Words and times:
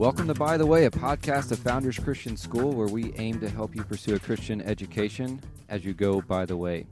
Welcome 0.00 0.28
to 0.28 0.34
By 0.34 0.56
the 0.56 0.64
Way, 0.64 0.86
a 0.86 0.90
podcast 0.90 1.52
of 1.52 1.58
Founders 1.58 1.98
Christian 1.98 2.34
School 2.34 2.72
where 2.72 2.88
we 2.88 3.12
aim 3.18 3.38
to 3.40 3.50
help 3.50 3.76
you 3.76 3.84
pursue 3.84 4.14
a 4.14 4.18
Christian 4.18 4.62
education 4.62 5.42
as 5.68 5.84
you 5.84 5.92
go 5.92 6.22
by 6.22 6.46
the 6.46 6.56
way. 6.56 6.86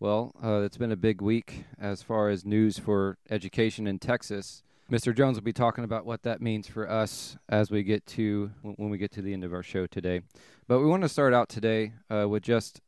Well, 0.00 0.32
uh, 0.42 0.62
it's 0.62 0.78
been 0.78 0.90
a 0.90 0.96
big 0.96 1.20
week 1.20 1.64
as 1.78 2.02
far 2.02 2.30
as 2.30 2.46
news 2.46 2.78
for 2.78 3.18
education 3.28 3.86
in 3.86 3.98
Texas. 3.98 4.62
Mr. 4.90 5.14
Jones 5.14 5.36
will 5.36 5.44
be 5.44 5.52
talking 5.52 5.84
about 5.84 6.06
what 6.06 6.22
that 6.22 6.40
means 6.40 6.66
for 6.66 6.88
us 6.90 7.36
as 7.46 7.70
we 7.70 7.82
get 7.82 8.06
to 8.06 8.52
when 8.62 8.88
we 8.88 8.96
get 8.96 9.12
to 9.12 9.20
the 9.20 9.34
end 9.34 9.44
of 9.44 9.52
our 9.52 9.62
show 9.62 9.86
today. 9.86 10.22
But 10.66 10.80
we 10.80 10.86
want 10.86 11.02
to 11.02 11.10
start 11.10 11.34
out 11.34 11.50
today 11.50 11.92
uh, 12.08 12.26
with 12.26 12.42
just 12.42 12.80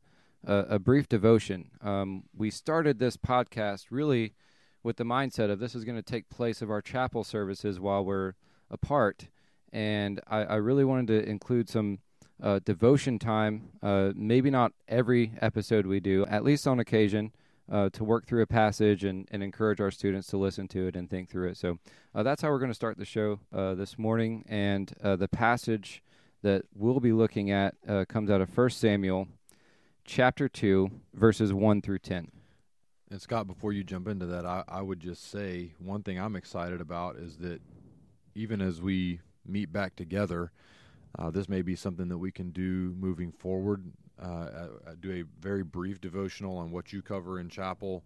a, 0.43 0.65
a 0.67 0.79
brief 0.79 1.07
devotion. 1.07 1.69
Um, 1.83 2.23
we 2.35 2.49
started 2.49 2.97
this 2.97 3.17
podcast 3.17 3.85
really 3.91 4.33
with 4.81 4.97
the 4.97 5.03
mindset 5.03 5.51
of 5.51 5.59
this 5.59 5.75
is 5.75 5.85
going 5.85 5.95
to 5.95 6.01
take 6.01 6.27
place 6.27 6.63
of 6.63 6.71
our 6.71 6.81
chapel 6.81 7.23
services 7.23 7.79
while 7.79 8.03
we're 8.03 8.33
apart. 8.71 9.27
And 9.71 10.19
I, 10.27 10.43
I 10.43 10.55
really 10.55 10.83
wanted 10.83 11.07
to 11.07 11.29
include 11.29 11.69
some 11.69 11.99
uh, 12.41 12.59
devotion 12.63 13.19
time, 13.19 13.69
uh, 13.83 14.11
maybe 14.15 14.49
not 14.49 14.71
every 14.87 15.33
episode 15.41 15.85
we 15.85 15.99
do, 15.99 16.25
at 16.27 16.43
least 16.43 16.67
on 16.67 16.79
occasion, 16.79 17.31
uh, 17.71 17.89
to 17.89 18.03
work 18.03 18.25
through 18.25 18.41
a 18.41 18.47
passage 18.47 19.03
and, 19.03 19.27
and 19.31 19.43
encourage 19.43 19.79
our 19.79 19.91
students 19.91 20.27
to 20.27 20.37
listen 20.37 20.67
to 20.67 20.87
it 20.87 20.95
and 20.95 21.09
think 21.09 21.29
through 21.29 21.49
it. 21.49 21.57
So 21.57 21.77
uh, 22.15 22.23
that's 22.23 22.41
how 22.41 22.49
we're 22.49 22.59
going 22.59 22.71
to 22.71 22.75
start 22.75 22.97
the 22.97 23.05
show 23.05 23.39
uh, 23.53 23.75
this 23.75 23.99
morning. 23.99 24.43
And 24.47 24.91
uh, 25.03 25.15
the 25.17 25.27
passage 25.27 26.01
that 26.41 26.63
we'll 26.73 26.99
be 26.99 27.11
looking 27.11 27.51
at 27.51 27.75
comes 28.07 28.29
out 28.31 28.39
of 28.39 28.57
1 28.57 28.69
Samuel 28.69 29.27
chapter 30.05 30.47
2, 30.47 30.89
verses 31.13 31.53
1 31.53 31.81
through 31.81 31.99
10. 31.99 32.31
And 33.11 33.21
Scott, 33.21 33.47
before 33.47 33.73
you 33.73 33.83
jump 33.83 34.07
into 34.07 34.25
that, 34.27 34.45
I, 34.45 34.63
I 34.67 34.81
would 34.81 34.99
just 34.99 35.29
say 35.29 35.73
one 35.79 36.01
thing 36.03 36.19
I'm 36.19 36.35
excited 36.35 36.79
about 36.79 37.17
is 37.17 37.37
that 37.37 37.61
even 38.35 38.61
as 38.61 38.81
we 38.81 39.19
meet 39.45 39.71
back 39.71 39.95
together, 39.95 40.51
uh, 41.17 41.31
this 41.31 41.49
may 41.49 41.61
be 41.61 41.75
something 41.75 42.07
that 42.09 42.17
we 42.17 42.31
can 42.31 42.51
do 42.51 42.95
moving 42.99 43.31
forward. 43.31 43.91
Uh, 44.21 44.67
do 44.99 45.11
a 45.11 45.23
very 45.41 45.63
brief 45.63 46.01
devotional 46.01 46.57
on 46.57 46.71
what 46.71 46.91
you 46.91 47.01
cover 47.01 47.39
in 47.39 47.47
chapel, 47.47 48.03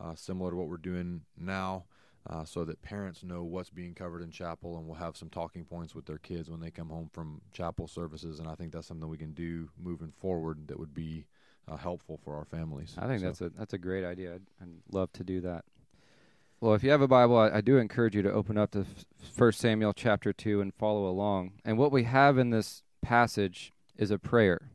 uh, 0.00 0.14
similar 0.14 0.50
to 0.50 0.56
what 0.56 0.68
we're 0.68 0.78
doing 0.78 1.20
now, 1.38 1.84
uh, 2.28 2.44
so 2.44 2.64
that 2.64 2.80
parents 2.80 3.22
know 3.22 3.42
what's 3.42 3.68
being 3.68 3.94
covered 3.94 4.22
in 4.22 4.30
chapel 4.30 4.78
and 4.78 4.86
we'll 4.86 4.96
have 4.96 5.18
some 5.18 5.28
talking 5.28 5.64
points 5.64 5.94
with 5.94 6.06
their 6.06 6.18
kids 6.18 6.50
when 6.50 6.60
they 6.60 6.70
come 6.70 6.88
home 6.88 7.10
from 7.12 7.42
chapel 7.52 7.86
services. 7.86 8.38
And 8.38 8.48
I 8.48 8.54
think 8.54 8.72
that's 8.72 8.86
something 8.86 9.08
we 9.08 9.18
can 9.18 9.32
do 9.32 9.68
moving 9.78 10.12
forward 10.18 10.68
that 10.68 10.78
would 10.78 10.94
be 10.94 11.26
uh, 11.68 11.76
helpful 11.76 12.18
for 12.24 12.36
our 12.36 12.44
families. 12.44 12.94
I 12.98 13.06
think 13.06 13.20
so. 13.20 13.26
that's 13.26 13.40
a 13.40 13.50
that's 13.50 13.72
a 13.74 13.78
great 13.78 14.04
idea. 14.04 14.34
I'd, 14.34 14.42
I'd 14.62 14.68
love 14.92 15.12
to 15.14 15.24
do 15.24 15.40
that. 15.42 15.64
Well, 16.60 16.74
if 16.74 16.82
you 16.82 16.90
have 16.90 17.00
a 17.00 17.08
Bible, 17.08 17.38
I, 17.38 17.56
I 17.56 17.60
do 17.60 17.78
encourage 17.78 18.14
you 18.14 18.22
to 18.22 18.32
open 18.32 18.58
up 18.58 18.72
to 18.72 18.84
First 19.22 19.60
Samuel 19.60 19.92
chapter 19.92 20.32
2 20.32 20.60
and 20.60 20.74
follow 20.74 21.08
along. 21.08 21.52
And 21.64 21.78
what 21.78 21.92
we 21.92 22.04
have 22.04 22.38
in 22.38 22.50
this 22.50 22.82
passage 23.02 23.72
is 23.96 24.10
a 24.10 24.18
prayer. 24.18 24.70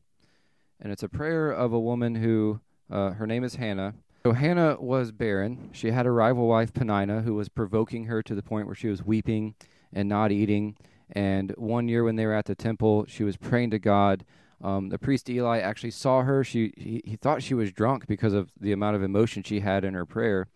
And 0.79 0.91
it's 0.91 1.03
a 1.03 1.09
prayer 1.09 1.52
of 1.52 1.73
a 1.73 1.79
woman 1.79 2.15
who, 2.15 2.59
uh, 2.89 3.11
her 3.11 3.27
name 3.27 3.43
is 3.43 3.55
Hannah. 3.55 3.95
So 4.23 4.33
Hannah 4.33 4.77
was 4.79 5.11
barren. 5.11 5.69
She 5.71 5.91
had 5.91 6.05
a 6.05 6.11
rival 6.11 6.47
wife, 6.47 6.73
Peninnah, 6.73 7.21
who 7.21 7.35
was 7.35 7.49
provoking 7.49 8.05
her 8.05 8.23
to 8.23 8.35
the 8.35 8.41
point 8.41 8.65
where 8.65 8.75
she 8.75 8.87
was 8.87 9.03
weeping 9.03 9.55
and 9.93 10.09
not 10.09 10.31
eating. 10.31 10.77
And 11.11 11.52
one 11.57 11.87
year 11.87 12.03
when 12.03 12.15
they 12.15 12.25
were 12.25 12.33
at 12.33 12.45
the 12.45 12.55
temple, 12.55 13.05
she 13.07 13.23
was 13.23 13.37
praying 13.37 13.71
to 13.71 13.80
God. 13.80 14.25
Um, 14.63 14.89
the 14.89 14.97
priest 14.97 15.30
Eli 15.30 15.59
actually 15.59 15.91
saw 15.91 16.23
her. 16.23 16.43
She 16.43 16.73
he, 16.75 17.02
he 17.05 17.15
thought 17.15 17.43
she 17.43 17.53
was 17.53 17.71
drunk 17.71 18.07
because 18.07 18.33
of 18.33 18.52
the 18.59 18.71
amount 18.71 18.95
of 18.95 19.03
emotion 19.03 19.43
she 19.43 19.59
had 19.59 19.83
in 19.83 19.93
her 19.93 20.05
prayer 20.05 20.47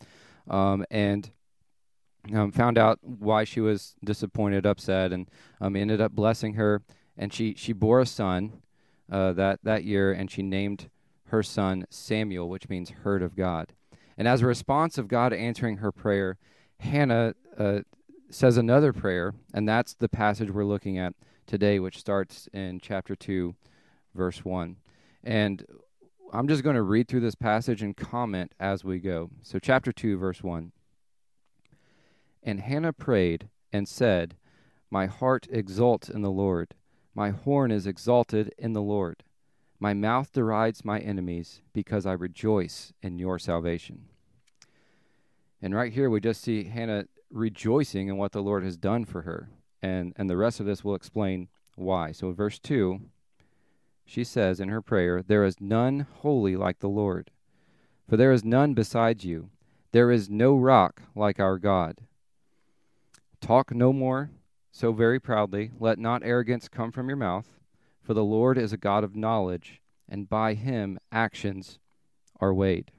um, 0.50 0.86
and 0.90 1.32
um, 2.34 2.52
found 2.52 2.78
out 2.78 3.00
why 3.02 3.44
she 3.44 3.62
was 3.62 3.96
disappointed, 4.04 4.66
upset, 4.66 5.12
and 5.12 5.30
um, 5.62 5.76
ended 5.76 6.02
up 6.02 6.14
blessing 6.14 6.54
her. 6.54 6.82
And 7.18 7.34
she, 7.34 7.54
she 7.56 7.74
bore 7.74 8.00
a 8.00 8.06
son 8.06 8.62
uh, 9.12 9.34
that, 9.34 9.60
that 9.64 9.84
year, 9.84 10.12
and 10.12 10.30
she 10.30 10.42
named 10.42 10.90
her 11.26 11.44
son 11.44 11.86
Samuel, 11.90 12.50
which 12.50 12.70
means 12.70 12.90
heard 12.90 13.22
of 13.22 13.36
God. 13.36 13.74
And 14.18 14.28
as 14.28 14.42
a 14.42 14.48
response 14.48 14.98
of 14.98 15.08
God 15.08 15.34
answering 15.34 15.78
her 15.78 15.92
prayer, 15.92 16.38
Hannah 16.80 17.34
uh, 17.58 17.80
says 18.30 18.58
another 18.58 18.94
prayer, 18.94 19.34
and 19.54 19.68
that's 19.68 19.94
the 19.94 20.10
passage 20.10 20.52
we're 20.52 20.66
looking 20.66 20.98
at 20.98 21.14
today, 21.48 21.80
which 21.80 21.98
starts 21.98 22.48
in 22.54 22.80
chapter 22.82 23.16
2, 23.16 23.56
verse 24.14 24.44
1. 24.46 24.78
And 25.24 25.66
I'm 26.32 26.48
just 26.48 26.64
going 26.64 26.76
to 26.76 26.82
read 26.84 27.08
through 27.08 27.22
this 27.22 27.36
passage 27.36 27.82
and 27.82 27.96
comment 27.96 28.54
as 28.60 28.84
we 28.84 29.00
go. 29.00 29.32
So, 29.42 29.60
chapter 29.60 29.92
2, 29.92 30.18
verse 30.18 30.44
1. 30.44 30.72
And 32.44 32.62
Hannah 32.62 32.94
prayed 32.94 33.50
and 33.72 33.88
said, 33.88 34.36
My 34.90 35.06
heart 35.06 35.48
exults 35.52 36.10
in 36.10 36.22
the 36.22 36.32
Lord. 36.32 36.76
My 37.14 37.32
horn 37.32 37.72
is 37.72 37.88
exalted 37.88 38.54
in 38.58 38.74
the 38.74 38.82
Lord. 38.82 39.24
My 39.80 39.94
mouth 39.94 40.32
derides 40.32 40.84
my 40.84 41.00
enemies 41.00 41.62
because 41.74 42.06
I 42.06 42.14
rejoice 42.14 42.94
in 43.02 43.18
your 43.18 43.40
salvation. 43.40 44.06
And 45.62 45.76
right 45.76 45.92
here, 45.92 46.10
we 46.10 46.20
just 46.20 46.42
see 46.42 46.66
Hannah 46.66 47.06
rejoicing 47.32 48.08
in 48.08 48.18
what 48.18 48.32
the 48.32 48.42
Lord 48.42 48.64
has 48.64 48.78
done 48.78 49.06
for 49.06 49.22
her. 49.22 49.50
And, 49.82 50.14
and 50.18 50.30
the 50.30 50.38
rest 50.38 50.60
of 50.60 50.66
this 50.66 50.84
will 50.84 50.96
explain 50.96 51.48
why. 51.76 52.12
So, 52.12 52.32
verse 52.32 52.60
2 52.60 53.02
she 54.10 54.24
says 54.24 54.60
in 54.60 54.70
her 54.70 54.82
prayer, 54.82 55.22
There 55.22 55.44
is 55.44 55.62
none 55.62 56.08
holy 56.22 56.56
like 56.56 56.80
the 56.80 56.90
Lord. 56.90 57.30
For 58.08 58.18
there 58.18 58.32
is 58.32 58.44
none 58.44 58.74
besides 58.74 59.24
you. 59.24 59.52
There 59.92 60.10
is 60.10 60.32
no 60.32 60.58
rock 60.58 61.04
like 61.16 61.40
our 61.40 61.60
God. 61.60 62.00
Talk 63.42 63.74
no 63.74 63.94
more 63.94 64.32
so 64.72 64.92
very 64.92 65.20
proudly. 65.20 65.72
Let 65.80 66.00
not 66.00 66.24
arrogance 66.24 66.68
come 66.68 66.92
from 66.92 67.08
your 67.08 67.18
mouth. 67.18 67.60
For 68.02 68.14
the 68.14 68.24
Lord 68.24 68.58
is 68.58 68.74
a 68.74 68.78
God 68.78 69.04
of 69.04 69.16
knowledge, 69.16 69.82
and 70.08 70.30
by 70.30 70.54
him 70.56 71.00
actions 71.12 71.80
are 72.40 72.54
weighed. 72.54 72.92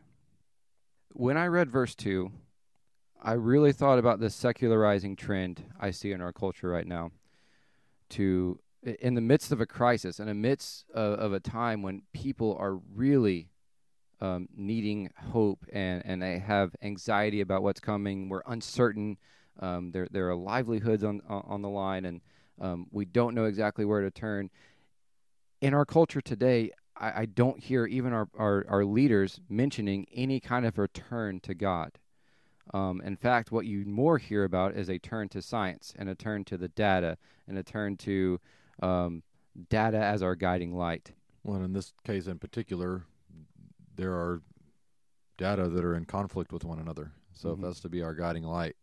When 1.13 1.37
I 1.37 1.47
read 1.47 1.71
verse 1.71 1.95
2, 1.95 2.31
I 3.23 3.33
really 3.33 3.73
thought 3.73 3.99
about 3.99 4.21
this 4.21 4.35
secularizing 4.35 5.17
trend 5.17 5.65
I 5.79 5.91
see 5.91 6.13
in 6.13 6.21
our 6.21 6.33
culture 6.33 6.69
right 6.69 6.87
now 6.87 7.11
to 8.11 8.61
in 8.83 9.15
the 9.15 9.21
midst 9.21 9.53
of 9.53 9.61
a 9.61 9.67
crisis, 9.67 10.19
in 10.21 10.27
the 10.27 10.35
midst 10.35 10.87
of, 10.95 11.19
of 11.19 11.33
a 11.33 11.41
time 11.41 11.83
when 11.83 12.03
people 12.13 12.57
are 12.59 12.77
really 12.95 13.51
um, 14.21 14.49
needing 14.57 15.11
hope 15.33 15.65
and, 15.73 16.03
and 16.05 16.23
they 16.23 16.39
have 16.39 16.75
anxiety 16.83 17.41
about 17.41 17.63
what's 17.63 17.81
coming, 17.81 18.29
we're 18.29 18.43
uncertain. 18.47 19.19
Um, 19.61 19.93
there, 19.93 20.09
there 20.11 20.29
are 20.31 20.35
livelihoods 20.35 21.05
on, 21.05 21.21
on 21.29 21.63
the 21.63 21.69
line, 21.69 22.07
and 22.07 22.21
um, 22.61 22.87
we 22.91 23.05
don't 23.05 23.35
know 23.35 23.45
exactly 23.45 23.85
where 23.85 24.01
to 24.01 24.11
turn. 24.11 24.51
In 25.61 25.75
our 25.75 25.85
culture 25.85 26.21
today, 26.21 26.71
I, 26.97 27.23
I 27.23 27.27
don't 27.27 27.61
hear 27.61 27.87
even 27.87 28.13
our, 28.13 28.29
our, 28.37 28.65
our, 28.69 28.85
leaders 28.85 29.41
mentioning 29.49 30.07
any 30.15 30.41
kind 30.41 30.67
of 30.67 30.79
return 30.79 31.41
to 31.41 31.55
God. 31.55 31.99
Um, 32.73 33.01
in 33.01 33.17
fact, 33.17 33.51
what 33.51 33.67
you 33.67 33.85
more 33.85 34.19
hear 34.19 34.45
about 34.45 34.77
is 34.77 34.89
a 34.89 34.99
turn 34.99 35.29
to 35.31 35.43
science 35.43 35.93
and 35.99 36.09
a 36.09 36.15
turn 36.15 36.45
to 36.45 36.57
the 36.57 36.69
data 36.69 37.19
and 37.49 37.59
a 37.59 37.63
turn 37.63 37.97
to 37.99 38.41
um, 38.83 39.23
data 39.69 39.99
as 39.99 40.23
our 40.23 40.37
guiding 40.37 40.77
light. 40.77 41.13
Well, 41.43 41.63
in 41.63 41.73
this 41.73 41.93
case 42.05 42.27
in 42.27 42.39
particular, 42.39 43.05
there 43.97 44.13
are 44.13 44.43
data 45.37 45.69
that 45.69 45.85
are 45.85 45.97
in 45.97 46.05
conflict 46.05 46.53
with 46.53 46.65
one 46.65 46.79
another. 46.79 47.13
So 47.33 47.49
mm-hmm. 47.49 47.65
if 47.65 47.69
that's 47.69 47.81
to 47.81 47.89
be 47.89 48.03
our 48.03 48.15
guiding 48.15 48.45
light, 48.45 48.77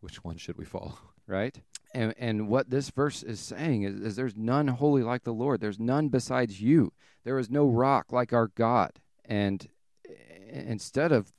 which 0.00 0.24
one 0.24 0.36
should 0.36 0.58
we 0.58 0.64
follow? 0.64 0.98
Right? 1.26 1.62
And 1.94 2.12
and 2.18 2.48
what 2.48 2.70
this 2.70 2.90
verse 2.90 3.22
is 3.22 3.38
saying 3.38 3.84
is, 3.84 4.00
is 4.00 4.16
there's 4.16 4.36
none 4.36 4.66
holy 4.66 5.04
like 5.04 5.22
the 5.22 5.32
Lord. 5.32 5.60
There's 5.60 5.78
none 5.78 6.08
besides 6.08 6.60
you. 6.60 6.92
There 7.22 7.38
is 7.38 7.48
no 7.48 7.68
rock 7.68 8.10
like 8.10 8.32
our 8.32 8.48
God. 8.48 8.98
And 9.24 9.68
instead 10.50 11.12
of 11.12 11.32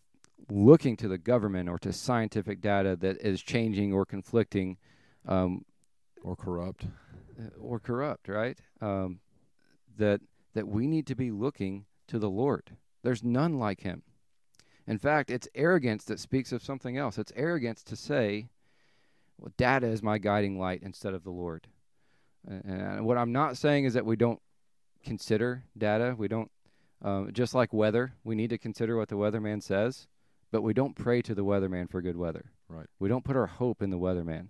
looking 0.49 0.95
to 0.97 1.09
the 1.09 1.17
government 1.17 1.67
or 1.67 1.77
to 1.79 1.91
scientific 1.91 2.61
data 2.61 2.95
that 2.97 3.17
is 3.17 3.41
changing 3.41 3.91
or 3.91 4.05
conflicting, 4.05 4.77
um, 5.27 5.65
or 6.23 6.37
corrupt, 6.37 6.85
uh, 7.37 7.49
or 7.59 7.79
corrupt, 7.79 8.27
right? 8.27 8.57
Um, 8.79 9.19
that 9.97 10.21
that 10.53 10.67
we 10.67 10.87
need 10.87 11.07
to 11.07 11.15
be 11.15 11.31
looking 11.31 11.85
to 12.07 12.19
the 12.19 12.29
Lord. 12.29 12.77
There's 13.03 13.23
none 13.23 13.57
like 13.57 13.81
Him. 13.81 14.03
In 14.87 14.97
fact, 14.97 15.29
it's 15.29 15.47
arrogance 15.55 16.03
that 16.05 16.19
speaks 16.19 16.51
of 16.51 16.63
something 16.63 16.97
else. 16.97 17.17
It's 17.17 17.31
arrogance 17.35 17.83
to 17.83 17.95
say, 17.95 18.49
"Well, 19.41 19.51
data 19.57 19.87
is 19.87 20.01
my 20.01 20.17
guiding 20.17 20.57
light 20.57 20.81
instead 20.83 21.13
of 21.13 21.23
the 21.23 21.31
Lord." 21.31 21.67
And 22.47 23.05
what 23.05 23.17
I'm 23.17 23.31
not 23.31 23.57
saying 23.57 23.85
is 23.85 23.93
that 23.93 24.05
we 24.05 24.15
don't 24.15 24.41
consider 25.03 25.65
data. 25.77 26.15
We 26.17 26.27
don't, 26.27 26.51
um, 27.01 27.31
just 27.33 27.53
like 27.53 27.73
weather, 27.73 28.13
we 28.23 28.35
need 28.35 28.49
to 28.51 28.57
consider 28.57 28.97
what 28.97 29.09
the 29.09 29.15
weatherman 29.15 29.61
says, 29.61 30.07
but 30.51 30.61
we 30.61 30.73
don't 30.73 30.95
pray 30.95 31.21
to 31.23 31.35
the 31.35 31.45
weatherman 31.45 31.89
for 31.89 32.01
good 32.01 32.17
weather. 32.17 32.51
Right. 32.67 32.87
We 32.99 33.09
don't 33.09 33.25
put 33.25 33.35
our 33.35 33.47
hope 33.47 33.81
in 33.81 33.89
the 33.89 33.99
weatherman. 33.99 34.47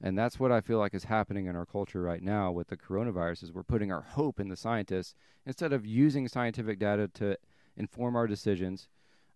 And 0.00 0.16
that's 0.16 0.38
what 0.38 0.52
I 0.52 0.60
feel 0.60 0.78
like 0.78 0.94
is 0.94 1.04
happening 1.04 1.46
in 1.46 1.56
our 1.56 1.66
culture 1.66 2.00
right 2.00 2.22
now 2.22 2.52
with 2.52 2.68
the 2.68 2.76
coronavirus 2.76 3.42
is 3.42 3.52
we're 3.52 3.64
putting 3.64 3.90
our 3.90 4.02
hope 4.02 4.38
in 4.38 4.48
the 4.48 4.56
scientists 4.56 5.14
instead 5.44 5.72
of 5.72 5.84
using 5.84 6.28
scientific 6.28 6.78
data 6.78 7.08
to 7.14 7.36
inform 7.76 8.14
our 8.14 8.28
decisions 8.28 8.88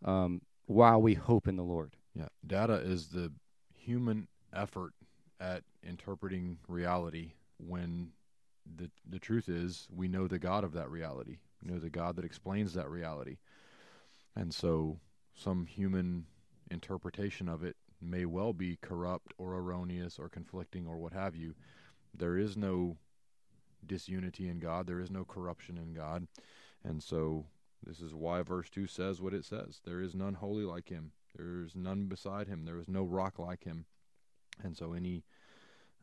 um, 0.05 0.43
while 0.67 1.03
we 1.03 1.15
hope 1.15 1.49
in 1.49 1.57
the 1.57 1.65
Lord. 1.65 1.97
Yeah, 2.15 2.29
data 2.47 2.75
is 2.75 3.09
the 3.09 3.33
human 3.75 4.29
effort 4.55 4.93
at 5.41 5.63
interpreting 5.83 6.59
reality 6.69 7.33
when 7.59 8.11
the 8.77 8.91
the 9.09 9.19
truth 9.19 9.49
is 9.49 9.89
we 9.95 10.09
know 10.09 10.27
the 10.29 10.39
God 10.39 10.65
of 10.65 10.73
that 10.73 10.91
reality. 10.91 11.39
We 11.63 11.73
know 11.73 11.79
the 11.79 11.91
God 11.91 12.17
that 12.17 12.25
explains 12.25 12.75
that 12.75 12.89
reality. 12.89 13.39
And 14.37 14.55
so 14.55 14.99
some 15.35 15.67
human 15.67 16.27
interpretation 16.71 17.49
of 17.49 17.63
it 17.63 17.77
may 18.01 18.25
well 18.25 18.53
be 18.53 18.79
corrupt 18.81 19.33
or 19.39 19.55
erroneous 19.55 20.19
or 20.19 20.29
conflicting 20.29 20.87
or 20.87 20.97
what 20.97 21.13
have 21.13 21.37
you. 21.37 21.55
There 22.15 22.37
is 22.37 22.57
no 22.57 22.97
disunity 23.87 24.49
in 24.49 24.59
God, 24.59 24.87
there 24.87 25.01
is 25.01 25.11
no 25.11 25.25
corruption 25.25 25.79
in 25.79 25.93
God. 25.93 26.27
And 26.85 27.03
so 27.03 27.47
this 27.85 28.01
is 28.01 28.15
why 28.15 28.43
verse 28.43 28.71
2 28.71 28.87
says 28.87 29.21
what 29.21 29.35
it 29.35 29.45
says. 29.45 29.81
There 29.85 30.01
is 30.01 30.15
none 30.15 30.35
holy 30.35 30.65
like 30.65 30.89
him. 30.89 31.13
There 31.37 31.63
is 31.63 31.75
none 31.75 32.07
beside 32.07 32.49
him. 32.49 32.65
There 32.65 32.79
is 32.79 32.89
no 32.89 33.05
rock 33.05 33.39
like 33.39 33.65
him. 33.65 33.87
And 34.65 34.77
so 34.77 34.93
any 34.93 35.25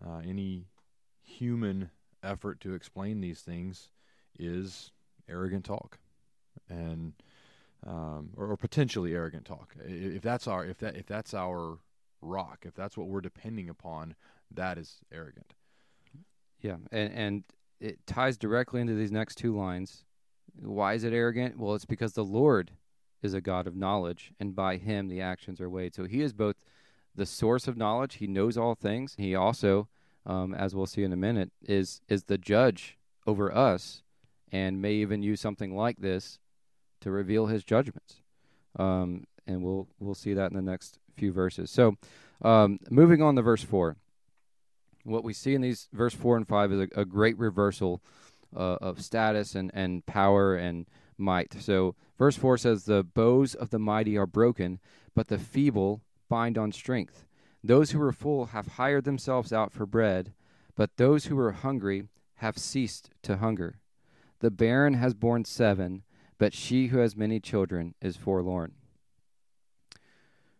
uh, 0.06 0.22
any 0.28 0.68
human 1.24 1.90
effort 2.24 2.60
to 2.62 2.74
explain 2.74 3.22
these 3.22 3.42
things 3.42 3.90
is 4.38 4.92
arrogant 5.30 5.66
talk. 5.66 6.00
And 6.70 7.14
um, 7.86 8.32
or, 8.36 8.48
or, 8.48 8.58
potentially 8.58 9.14
arrogant 9.14 9.46
talk. 9.46 9.74
If 9.86 10.22
that's 10.22 10.48
our 10.48 10.66
if 10.66 10.80
that 10.80 10.98
if 10.98 11.06
that's 11.06 11.34
our 11.34 11.80
rock, 12.22 12.66
if 12.66 12.76
that's 12.76 12.98
what 12.98 13.08
we're 13.08 13.22
depending 13.22 13.70
upon, 13.70 14.16
that 14.52 14.78
is 14.78 14.98
arrogant. 15.14 15.54
Yeah, 16.62 16.76
and 16.92 17.14
and 17.14 17.44
it 17.80 18.06
ties 18.06 18.38
directly 18.38 18.82
into 18.82 18.96
these 18.96 19.12
next 19.12 19.36
two 19.36 19.56
lines. 19.56 20.04
Why 20.62 20.94
is 20.94 21.06
it 21.06 21.14
arrogant? 21.14 21.58
Well, 21.58 21.76
it's 21.76 21.86
because 21.86 22.14
the 22.14 22.26
Lord 22.26 22.72
is 23.22 23.34
a 23.34 23.42
God 23.42 23.66
of 23.66 23.76
knowledge, 23.76 24.34
and 24.40 24.56
by 24.56 24.76
Him 24.76 25.08
the 25.08 25.22
actions 25.22 25.62
are 25.62 25.70
weighed. 25.70 25.96
So 25.96 26.04
He 26.04 26.22
is 26.22 26.34
both 26.34 26.58
the 27.20 27.26
source 27.26 27.68
of 27.68 27.78
knowledge; 27.78 28.16
He 28.16 28.28
knows 28.28 28.58
all 28.58 28.74
things. 28.74 29.16
He 29.18 29.36
also, 29.36 29.88
um, 30.26 30.56
as 30.56 30.74
we'll 30.74 30.88
see 30.88 31.04
in 31.04 31.14
a 31.14 31.18
minute, 31.18 31.52
is 31.62 32.02
is 32.08 32.24
the 32.24 32.38
judge 32.38 32.98
over 33.28 33.54
us, 33.54 34.02
and 34.52 34.82
may 34.82 34.94
even 34.94 35.22
use 35.22 35.40
something 35.40 35.76
like 35.76 35.98
this 36.00 36.40
to 37.02 37.12
reveal 37.12 37.48
his 37.48 37.64
judgments. 37.64 38.22
Um, 38.78 39.26
and 39.46 39.62
we'll 39.62 39.88
we'll 40.00 40.16
see 40.16 40.34
that 40.34 40.52
in 40.52 40.56
the 40.56 40.72
next 40.72 40.98
few 41.16 41.32
verses. 41.32 41.70
So, 41.70 41.98
um, 42.42 42.80
moving 42.90 43.22
on 43.22 43.36
to 43.36 43.42
verse 43.42 43.64
four, 43.64 43.98
what 45.04 45.24
we 45.24 45.34
see 45.34 45.54
in 45.56 45.62
these 45.62 45.90
verse 45.92 46.14
four 46.14 46.38
and 46.38 46.48
five 46.48 46.72
is 46.72 46.80
a, 46.80 47.02
a 47.02 47.06
great 47.06 47.38
reversal 47.38 48.02
uh, 48.56 48.78
of 48.82 49.02
status 49.02 49.56
and 49.56 49.72
and 49.74 50.06
power 50.06 50.56
and 50.56 50.86
might. 51.18 51.54
So, 51.60 51.96
verse 52.18 52.38
four 52.38 52.58
says, 52.58 52.86
"The 52.86 53.04
bows 53.04 53.56
of 53.56 53.72
the 53.72 53.80
mighty 53.80 54.18
are 54.18 54.26
broken, 54.28 54.80
but 55.14 55.28
the 55.28 55.38
feeble 55.38 56.02
bind 56.30 56.58
on 56.58 56.72
strength. 56.72 57.26
Those 57.64 57.92
who 57.92 58.02
are 58.02 58.14
full 58.14 58.48
have 58.48 58.68
hired 58.68 59.04
themselves 59.04 59.52
out 59.52 59.74
for 59.74 59.86
bread, 59.86 60.34
but 60.76 60.96
those 60.98 61.26
who 61.26 61.38
are 61.40 61.52
hungry 61.52 62.08
have 62.36 62.58
ceased 62.58 63.10
to 63.24 63.38
hunger. 63.38 63.80
The 64.40 64.52
barren 64.52 64.94
has 64.94 65.14
borne 65.14 65.44
seven, 65.44 66.04
but 66.38 66.54
she 66.54 66.88
who 66.88 67.00
has 67.00 67.16
many 67.16 67.40
children 67.40 67.96
is 68.02 68.16
forlorn. 68.16 68.74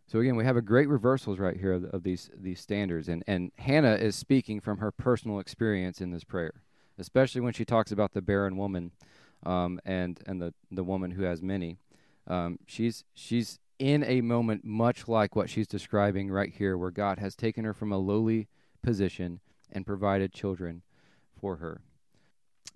So 0.08 0.20
again, 0.20 0.36
we 0.36 0.44
have 0.44 0.58
a 0.58 0.62
great 0.62 0.90
reversals 0.90 1.40
right 1.40 1.56
here 1.56 1.72
of, 1.72 1.86
of, 1.86 2.04
these 2.04 2.32
these 2.36 2.60
standards, 2.60 3.08
and 3.08 3.24
and 3.28 3.52
Hannah 3.60 3.94
is 3.94 4.16
speaking 4.16 4.60
from 4.60 4.80
her 4.80 4.92
personal 4.92 5.40
experience 5.40 6.02
in 6.02 6.10
this 6.10 6.24
prayer, 6.24 6.64
especially 6.98 7.42
when 7.42 7.54
she 7.54 7.64
talks 7.64 7.92
about 7.92 8.14
the 8.14 8.22
barren 8.22 8.58
woman, 8.58 8.92
um, 9.46 9.80
and 9.86 10.20
and 10.26 10.42
the 10.42 10.54
the 10.72 10.84
woman 10.84 11.12
who 11.12 11.24
has 11.24 11.44
many. 11.44 11.78
Um, 12.26 12.58
she's 12.66 13.04
she's 13.14 13.60
in 13.80 14.04
a 14.04 14.22
moment 14.22 14.64
much 14.64 15.08
like 15.08 15.36
what 15.36 15.50
she's 15.50 15.68
describing 15.68 16.30
right 16.30 16.54
here, 16.54 16.78
where 16.78 16.92
God 16.92 17.18
has 17.18 17.36
taken 17.36 17.66
her 17.66 17.74
from 17.74 17.92
a 17.92 17.98
lowly 17.98 18.48
position 18.84 19.40
and 19.72 19.86
provided 19.86 20.34
children 20.34 20.84
for 21.40 21.58
her 21.58 21.82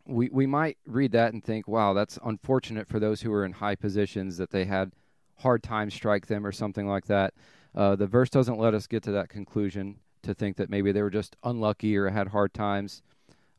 we 0.06 0.30
we 0.30 0.46
might 0.46 0.78
read 0.86 1.12
that 1.14 1.34
and 1.34 1.44
think, 1.44 1.68
wow, 1.68 1.94
that's 1.94 2.20
unfortunate 2.24 2.88
for 2.88 3.00
those 3.00 3.22
who 3.22 3.32
are 3.34 3.46
in 3.46 3.54
high 3.54 3.76
positions 3.76 4.38
that 4.38 4.52
they 4.52 4.66
had 4.66 4.92
hard 5.38 5.64
times 5.64 5.94
strike 5.94 6.28
them 6.28 6.46
or 6.46 6.52
something 6.52 6.88
like 6.88 7.06
that. 7.06 7.34
Uh, 7.76 7.96
the 7.96 8.08
verse 8.08 8.30
doesn't 8.30 8.60
let 8.60 8.74
us 8.74 8.88
get 8.88 9.04
to 9.04 9.12
that 9.12 9.30
conclusion 9.30 10.00
to 10.22 10.34
think 10.34 10.58
that 10.58 10.70
maybe 10.70 10.92
they 10.92 11.02
were 11.02 11.10
just 11.10 11.36
unlucky 11.44 11.98
or 11.98 12.10
had 12.10 12.28
hard 12.30 12.54
times. 12.54 13.02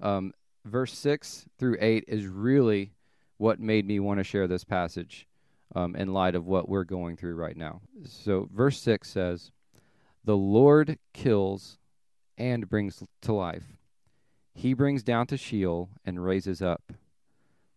Um, 0.00 0.32
verse 0.64 0.96
six 0.96 1.46
through 1.58 1.76
eight 1.80 2.04
is 2.06 2.26
really 2.26 2.92
what 3.38 3.58
made 3.58 3.86
me 3.86 3.98
want 3.98 4.18
to 4.18 4.24
share 4.24 4.46
this 4.46 4.64
passage 4.64 5.26
um, 5.74 5.96
in 5.96 6.12
light 6.12 6.34
of 6.34 6.46
what 6.46 6.68
we're 6.68 6.84
going 6.84 7.16
through 7.16 7.34
right 7.34 7.56
now. 7.56 7.80
So, 8.04 8.48
verse 8.52 8.80
six 8.80 9.10
says, 9.10 9.50
"The 10.24 10.36
Lord 10.36 10.98
kills 11.12 11.78
and 12.38 12.68
brings 12.68 13.02
to 13.22 13.32
life." 13.32 13.76
He 14.54 14.72
brings 14.72 15.02
down 15.02 15.26
to 15.28 15.36
Sheol 15.36 15.90
and 16.04 16.24
raises 16.24 16.62
up. 16.62 16.92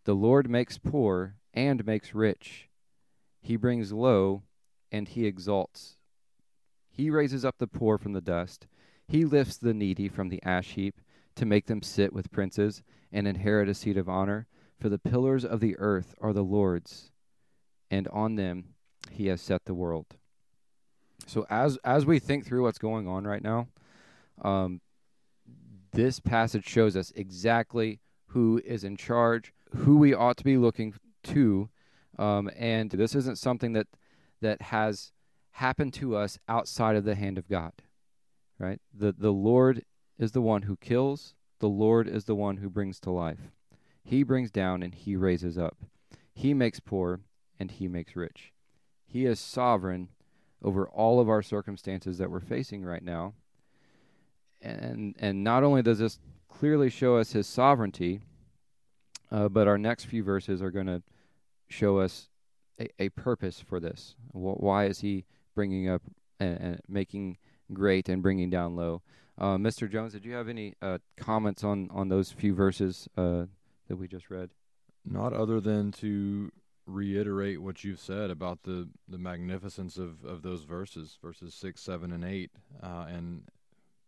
The 0.04 0.14
Lord 0.14 0.50
makes 0.50 0.78
poor 0.78 1.36
and 1.54 1.86
makes 1.86 2.14
rich. 2.14 2.70
He 3.42 3.56
brings 3.56 3.92
low 3.92 4.44
and 4.92 5.08
he 5.08 5.26
exalts. 5.26 5.98
He 6.90 7.10
raises 7.10 7.44
up 7.44 7.58
the 7.58 7.68
poor 7.68 7.98
from 7.98 8.14
the 8.14 8.22
dust. 8.22 8.68
He 9.08 9.26
lifts 9.26 9.58
the 9.58 9.74
needy 9.74 10.08
from 10.08 10.30
the 10.30 10.42
ash 10.44 10.74
heap 10.74 11.02
to 11.36 11.46
make 11.46 11.66
them 11.66 11.82
sit 11.82 12.14
with 12.14 12.32
princes 12.32 12.84
and 13.12 13.28
inherit 13.28 13.70
a 13.70 13.74
seat 13.74 13.98
of 13.98 14.08
honor. 14.08 14.48
For 14.80 14.90
the 14.90 15.00
pillars 15.00 15.44
of 15.44 15.60
the 15.60 15.76
earth 15.80 16.14
are 16.22 16.34
the 16.34 16.44
Lord's, 16.44 17.12
and 17.90 18.08
on 18.10 18.36
them 18.36 18.76
he 19.12 19.28
has 19.28 19.42
set 19.42 19.66
the 19.66 19.74
world. 19.74 20.06
So 21.26 21.46
as 21.50 21.78
as 21.84 22.06
we 22.06 22.20
think 22.20 22.46
through 22.46 22.64
what's 22.64 22.78
going 22.78 23.08
on 23.08 23.26
right 23.26 23.44
now, 23.44 23.68
um, 24.42 24.82
this 25.92 26.20
passage 26.20 26.68
shows 26.68 26.96
us 26.96 27.12
exactly 27.16 28.00
who 28.28 28.62
is 28.64 28.84
in 28.84 28.98
charge, 28.98 29.54
who 29.76 29.98
we 29.98 30.14
ought 30.14 30.38
to 30.38 30.44
be 30.44 30.58
looking 30.58 30.94
to, 31.24 31.70
um, 32.20 32.50
and 32.56 32.92
this 32.92 33.16
isn't 33.16 33.38
something 33.38 33.74
that 33.74 33.88
that 34.42 34.62
has 34.62 35.12
happened 35.52 35.94
to 35.96 36.16
us 36.16 36.38
outside 36.48 36.96
of 36.96 37.04
the 37.04 37.16
hand 37.16 37.38
of 37.38 37.50
God. 37.50 37.74
Right? 38.60 38.80
The 38.94 39.14
the 39.18 39.34
Lord 39.34 39.84
is 40.20 40.32
the 40.32 40.42
one 40.42 40.64
who 40.64 40.78
kills, 40.78 41.36
the 41.60 41.70
Lord 41.70 42.08
is 42.08 42.26
the 42.26 42.36
one 42.36 42.58
who 42.58 42.70
brings 42.70 43.00
to 43.02 43.12
life. 43.12 43.52
He 44.04 44.24
brings 44.24 44.52
down 44.52 44.84
and 44.84 44.94
he 44.94 45.16
raises 45.16 45.58
up. 45.58 45.78
He 46.34 46.54
makes 46.54 46.80
poor 46.80 47.20
and 47.60 47.72
he 47.72 47.88
makes 47.88 48.16
rich. 48.16 48.54
He 49.06 49.26
is 49.26 49.40
sovereign 49.40 50.10
over 50.64 50.88
all 50.88 51.20
of 51.20 51.30
our 51.30 51.42
circumstances 51.42 52.18
that 52.18 52.32
we're 52.32 52.40
facing 52.40 52.84
right 52.84 53.04
now 53.04 53.34
and 54.62 55.16
and 55.20 55.44
not 55.44 55.64
only 55.64 55.82
does 55.82 56.00
this 56.00 56.20
clearly 56.50 56.90
show 56.90 57.18
us 57.18 57.32
his 57.32 57.48
sovereignty, 57.48 58.20
uh, 59.32 59.50
but 59.50 59.68
our 59.68 59.78
next 59.78 60.06
few 60.06 60.24
verses 60.24 60.62
are 60.62 60.72
going 60.72 60.88
to 60.88 61.04
show 61.70 62.00
us 62.00 62.30
a, 62.80 62.90
a, 63.00 63.10
purpose 63.10 63.60
for 63.60 63.80
this. 63.80 64.16
why 64.32 64.86
is 64.86 65.02
he 65.02 65.26
bringing 65.54 65.90
up 65.90 66.02
and, 66.40 66.60
and, 66.60 66.82
making 66.88 67.38
great 67.74 68.08
and 68.08 68.24
bringing 68.24 68.50
down 68.50 68.76
low? 68.76 69.02
Uh, 69.38 69.58
Mr. 69.58 69.92
Jones, 69.92 70.14
did 70.14 70.24
you 70.24 70.34
have 70.34 70.48
any 70.48 70.74
uh, 70.82 70.98
comments 71.18 71.64
on 71.64 71.90
on 71.92 72.10
those 72.10 72.32
few 72.32 72.54
verses 72.54 73.08
uh, 73.18 73.46
that 73.88 73.98
we 73.98 74.08
just 74.08 74.30
read? 74.30 74.50
Not 75.06 75.34
other 75.34 75.60
than 75.62 75.92
to 75.94 76.52
reiterate 76.88 77.62
what 77.62 77.84
you've 77.84 78.00
said 78.00 78.32
about 78.32 78.64
the, 78.64 78.88
the 79.08 79.18
magnificence 79.18 79.98
of, 79.98 80.24
of 80.24 80.42
those 80.42 80.64
verses, 80.64 81.18
verses 81.22 81.54
six, 81.54 81.82
seven, 81.82 82.12
and 82.12 82.24
eight, 82.24 82.50
uh, 82.82 83.06
and 83.10 83.44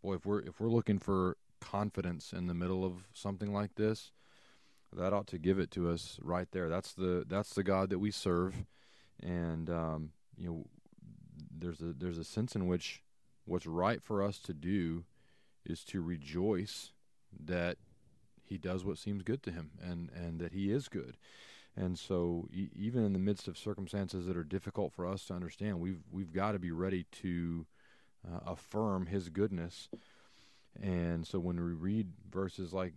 boy, 0.02 0.14
if 0.14 0.26
we're 0.26 0.40
if 0.40 0.60
we're 0.60 0.68
looking 0.68 0.98
for 0.98 1.36
confidence 1.60 2.32
in 2.32 2.46
the 2.46 2.54
middle 2.54 2.84
of 2.84 3.06
something 3.12 3.52
like 3.52 3.74
this, 3.74 4.12
that 4.96 5.12
ought 5.12 5.26
to 5.28 5.38
give 5.38 5.58
it 5.58 5.70
to 5.72 5.90
us 5.90 6.18
right 6.22 6.48
there. 6.52 6.68
That's 6.68 6.92
the 6.94 7.24
that's 7.28 7.54
the 7.54 7.62
God 7.62 7.90
that 7.90 7.98
we 7.98 8.10
serve, 8.10 8.54
and 9.22 9.68
um, 9.68 10.10
you 10.36 10.48
know, 10.48 10.64
there's 11.56 11.80
a 11.80 11.92
there's 11.96 12.18
a 12.18 12.24
sense 12.24 12.56
in 12.56 12.66
which 12.66 13.02
what's 13.44 13.66
right 13.66 14.02
for 14.02 14.22
us 14.22 14.38
to 14.38 14.54
do 14.54 15.04
is 15.66 15.84
to 15.84 16.00
rejoice 16.00 16.92
that 17.38 17.76
He 18.42 18.56
does 18.56 18.84
what 18.84 18.98
seems 18.98 19.22
good 19.22 19.42
to 19.44 19.50
Him, 19.50 19.70
and 19.82 20.10
and 20.14 20.40
that 20.40 20.52
He 20.52 20.72
is 20.72 20.88
good. 20.88 21.16
And 21.80 21.98
so, 21.98 22.46
e- 22.52 22.68
even 22.76 23.04
in 23.04 23.14
the 23.14 23.18
midst 23.18 23.48
of 23.48 23.56
circumstances 23.56 24.26
that 24.26 24.36
are 24.36 24.44
difficult 24.44 24.92
for 24.92 25.06
us 25.06 25.24
to 25.26 25.34
understand, 25.34 25.80
we've 25.80 26.02
we've 26.12 26.32
got 26.32 26.52
to 26.52 26.58
be 26.58 26.72
ready 26.72 27.06
to 27.22 27.64
uh, 28.30 28.40
affirm 28.46 29.06
His 29.06 29.30
goodness. 29.30 29.88
And 30.80 31.26
so 31.26 31.38
when 31.38 31.56
we 31.56 31.72
read 31.72 32.08
verses 32.30 32.74
like 32.74 32.92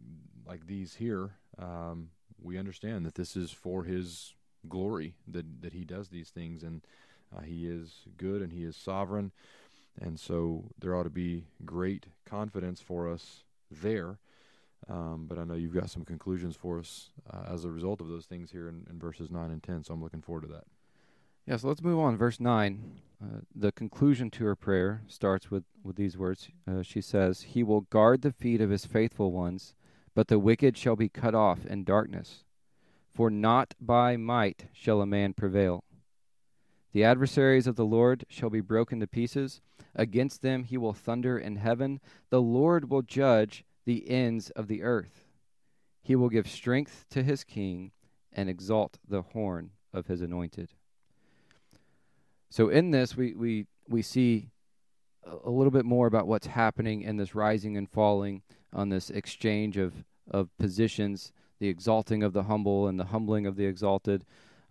like 0.45 0.67
these 0.67 0.95
here, 0.95 1.31
um, 1.57 2.09
we 2.41 2.57
understand 2.57 3.05
that 3.05 3.15
this 3.15 3.37
is 3.37 3.51
for 3.51 3.85
His 3.85 4.33
glory 4.67 5.15
that 5.29 5.61
that 5.61 5.71
He 5.73 5.85
does 5.85 6.09
these 6.09 6.29
things, 6.29 6.61
and 6.61 6.81
uh, 7.35 7.41
He 7.41 7.65
is 7.65 8.01
good 8.17 8.41
and 8.41 8.51
He 8.51 8.65
is 8.65 8.75
sovereign. 8.75 9.31
And 10.01 10.19
so 10.19 10.65
there 10.77 10.93
ought 10.93 11.03
to 11.03 11.09
be 11.09 11.45
great 11.63 12.07
confidence 12.25 12.81
for 12.81 13.09
us 13.09 13.43
there. 13.71 14.17
Um, 14.89 15.25
but 15.27 15.37
I 15.37 15.43
know 15.43 15.53
you've 15.53 15.73
got 15.73 15.89
some 15.89 16.03
conclusions 16.03 16.55
for 16.55 16.79
us 16.79 17.09
uh, 17.31 17.53
as 17.53 17.65
a 17.65 17.69
result 17.69 18.01
of 18.01 18.09
those 18.09 18.25
things 18.25 18.51
here 18.51 18.67
in, 18.67 18.85
in 18.89 18.99
verses 18.99 19.31
9 19.31 19.51
and 19.51 19.63
10, 19.63 19.83
so 19.83 19.93
I'm 19.93 20.03
looking 20.03 20.21
forward 20.21 20.41
to 20.41 20.47
that. 20.49 20.65
Yeah, 21.45 21.57
so 21.57 21.67
let's 21.67 21.81
move 21.81 21.99
on. 21.99 22.17
Verse 22.17 22.39
9. 22.39 22.99
Uh, 23.21 23.39
the 23.55 23.71
conclusion 23.71 24.29
to 24.31 24.45
her 24.45 24.55
prayer 24.55 25.01
starts 25.07 25.49
with, 25.49 25.63
with 25.83 25.95
these 25.95 26.17
words. 26.17 26.49
Uh, 26.67 26.81
she 26.81 27.01
says, 27.01 27.41
He 27.41 27.63
will 27.63 27.81
guard 27.81 28.21
the 28.21 28.31
feet 28.31 28.61
of 28.61 28.69
his 28.69 28.85
faithful 28.85 29.31
ones, 29.31 29.75
but 30.15 30.27
the 30.27 30.39
wicked 30.39 30.77
shall 30.77 30.95
be 30.95 31.09
cut 31.09 31.35
off 31.35 31.65
in 31.65 31.83
darkness. 31.83 32.43
For 33.13 33.29
not 33.29 33.75
by 33.79 34.17
might 34.17 34.67
shall 34.73 35.01
a 35.01 35.05
man 35.05 35.33
prevail. 35.33 35.83
The 36.93 37.03
adversaries 37.03 37.67
of 37.67 37.75
the 37.75 37.85
Lord 37.85 38.25
shall 38.29 38.49
be 38.49 38.61
broken 38.61 38.99
to 38.99 39.07
pieces. 39.07 39.61
Against 39.95 40.41
them 40.41 40.63
he 40.63 40.77
will 40.77 40.93
thunder 40.93 41.37
in 41.37 41.57
heaven. 41.57 41.99
The 42.29 42.41
Lord 42.41 42.89
will 42.89 43.01
judge 43.01 43.65
the 43.85 44.09
ends 44.09 44.49
of 44.51 44.67
the 44.67 44.83
earth. 44.83 45.25
He 46.01 46.15
will 46.15 46.29
give 46.29 46.47
strength 46.47 47.05
to 47.11 47.23
his 47.23 47.43
king 47.43 47.91
and 48.31 48.49
exalt 48.49 48.97
the 49.07 49.21
horn 49.21 49.71
of 49.93 50.07
his 50.07 50.21
anointed. 50.21 50.69
So 52.49 52.69
in 52.69 52.91
this, 52.91 53.15
we 53.15 53.33
we 53.33 53.65
we 53.87 54.01
see 54.01 54.49
a 55.25 55.49
little 55.49 55.71
bit 55.71 55.85
more 55.85 56.07
about 56.07 56.27
what's 56.27 56.47
happening 56.47 57.01
in 57.01 57.17
this 57.17 57.33
rising 57.33 57.77
and 57.77 57.89
falling 57.89 58.41
on 58.73 58.89
this 58.89 59.09
exchange 59.09 59.77
of 59.77 60.03
of 60.29 60.55
positions, 60.57 61.31
the 61.59 61.67
exalting 61.67 62.23
of 62.23 62.33
the 62.33 62.43
humble 62.43 62.87
and 62.87 62.99
the 62.99 63.05
humbling 63.05 63.45
of 63.45 63.55
the 63.55 63.65
exalted. 63.65 64.25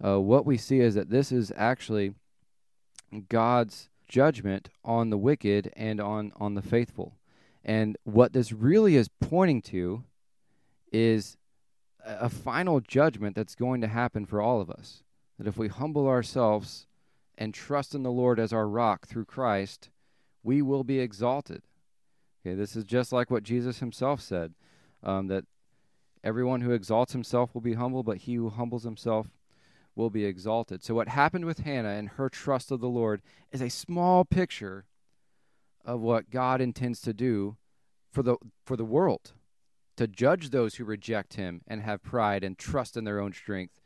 Uh, 0.04 0.21
what 0.21 0.47
we 0.47 0.57
see 0.57 0.81
is 0.81 0.95
that 0.95 1.11
this 1.11 1.33
is 1.33 1.52
actually 1.57 2.14
God's 3.28 3.88
judgment 4.09 4.69
on 4.85 5.11
the 5.11 5.19
wicked 5.19 5.73
and 5.75 6.00
on 6.00 6.33
on 6.37 6.54
the 6.54 6.62
faithful. 6.62 7.16
And 7.64 7.97
what 8.04 8.33
this 8.33 8.52
really 8.52 8.97
is 8.97 9.09
pointing 9.21 9.62
to 9.62 10.04
is 10.92 11.37
a 12.04 12.28
final 12.28 12.81
judgment 12.81 13.37
that's 13.37 13.54
going 13.54 13.81
to 13.81 13.88
happen 13.88 14.26
for 14.26 14.40
all 14.40 14.61
of 14.61 14.71
us. 14.71 15.02
That 15.38 15.47
if 15.47 15.57
we 15.57 15.69
humble 15.69 16.09
ourselves 16.09 16.87
and 17.38 17.54
trust 17.54 17.95
in 17.95 18.02
the 18.02 18.11
Lord 18.11 18.38
as 18.38 18.52
our 18.52 18.69
rock 18.69 19.07
through 19.07 19.25
Christ, 19.25 19.90
we 20.42 20.61
will 20.62 20.85
be 20.85 20.99
exalted. 20.99 21.62
Okay, 22.45 22.54
this 22.54 22.75
is 22.75 22.85
just 22.85 23.12
like 23.12 23.31
what 23.31 23.45
Jesus 23.45 23.78
himself 23.78 24.21
said 24.21 24.54
um, 25.02 25.28
that 25.28 25.45
everyone 26.25 26.61
who 26.61 26.73
exalts 26.73 27.12
himself 27.12 27.54
will 27.54 27.61
be 27.61 27.75
humble, 27.75 28.02
but 28.02 28.19
he 28.19 28.35
who 28.35 28.50
humbles 28.50 28.85
himself 28.85 29.28
will 29.95 30.11
be 30.11 30.25
exalted. 30.25 30.83
So, 30.83 30.95
what 30.95 31.09
happened 31.09 31.45
with 31.45 31.61
Hannah 31.61 31.90
and 31.90 32.11
her 32.11 32.28
trust 32.28 32.71
of 32.71 32.81
the 32.81 32.88
Lord 32.88 33.23
is 33.50 33.61
a 33.61 33.71
small 33.71 34.25
picture 34.25 34.85
of 35.85 36.01
what 36.01 36.31
God 36.31 36.61
intends 36.61 37.01
to 37.03 37.12
do 37.12 37.57
for 38.11 38.23
the, 38.23 38.37
for 38.65 38.77
the 38.77 38.85
world 38.85 39.33
to 39.97 40.07
judge 40.07 40.51
those 40.51 40.77
who 40.77 40.85
reject 40.85 41.35
him 41.35 41.62
and 41.67 41.83
have 41.83 42.03
pride 42.03 42.43
and 42.43 42.59
trust 42.59 42.97
in 42.97 43.05
their 43.05 43.21
own 43.21 43.33
strength 43.33 43.81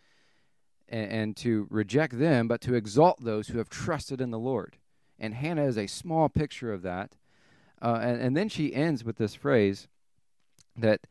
and, 0.89 1.11
and 1.11 1.37
to 1.37 1.67
reject 1.71 2.19
them, 2.19 2.49
but 2.49 2.61
to 2.63 2.75
exalt 2.75 3.23
those 3.23 3.49
who 3.49 3.59
have 3.59 3.69
trusted 3.69 4.21
in 4.21 4.31
the 4.31 4.39
Lord. 4.39 4.77
And 5.19 5.35
Hannah 5.35 5.65
is 5.65 5.79
a 5.79 5.87
small 5.87 6.29
picture 6.29 6.73
of 6.73 6.83
that. 6.83 7.17
Uh, 7.83 7.99
and, 8.01 8.21
and 8.21 8.37
then 8.37 8.49
she 8.49 8.75
ends 8.75 9.05
with 9.05 9.17
this 9.17 9.35
phrase 9.35 9.89
that 10.77 11.07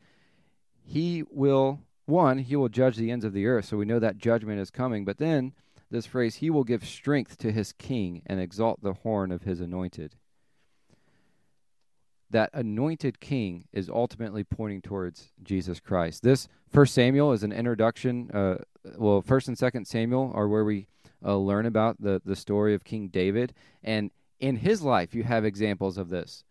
he 0.82 1.24
will, 1.30 1.80
one, 2.06 2.38
he 2.38 2.56
will 2.56 2.68
judge 2.68 2.96
the 2.96 3.10
ends 3.10 3.24
of 3.24 3.32
the 3.32 3.46
earth. 3.46 3.66
So 3.66 3.76
we 3.76 3.84
know 3.84 3.98
that 3.98 4.18
judgment 4.18 4.60
is 4.60 4.70
coming. 4.70 5.04
But 5.04 5.18
then 5.18 5.52
this 5.90 6.06
phrase, 6.06 6.36
he 6.36 6.50
will 6.50 6.64
give 6.64 6.84
strength 6.84 7.36
to 7.38 7.52
his 7.52 7.72
king 7.72 8.22
and 8.26 8.40
exalt 8.40 8.82
the 8.82 8.94
horn 8.94 9.30
of 9.30 9.42
his 9.42 9.60
anointed. 9.60 10.16
That 12.30 12.50
anointed 12.52 13.20
king 13.20 13.66
is 13.72 13.88
ultimately 13.88 14.42
pointing 14.42 14.82
towards 14.82 15.32
Jesus 15.42 15.80
Christ. 15.80 16.22
This 16.22 16.48
First 16.68 16.94
Samuel 16.94 17.32
is 17.32 17.42
an 17.42 17.52
introduction 17.52 18.30
uh, 18.32 18.56
well, 18.96 19.22
First 19.22 19.48
and 19.48 19.58
Second 19.58 19.86
Samuel 19.86 20.32
are 20.34 20.48
where 20.48 20.64
we 20.64 20.86
uh, 21.24 21.36
learn 21.36 21.66
about 21.66 22.00
the 22.00 22.20
the 22.24 22.36
story 22.36 22.74
of 22.74 22.84
King 22.84 23.08
David, 23.08 23.54
and 23.82 24.10
in 24.40 24.56
his 24.56 24.82
life 24.82 25.14
you 25.14 25.24
have 25.24 25.44
examples 25.44 25.98
of 25.98 26.08
this, 26.08 26.44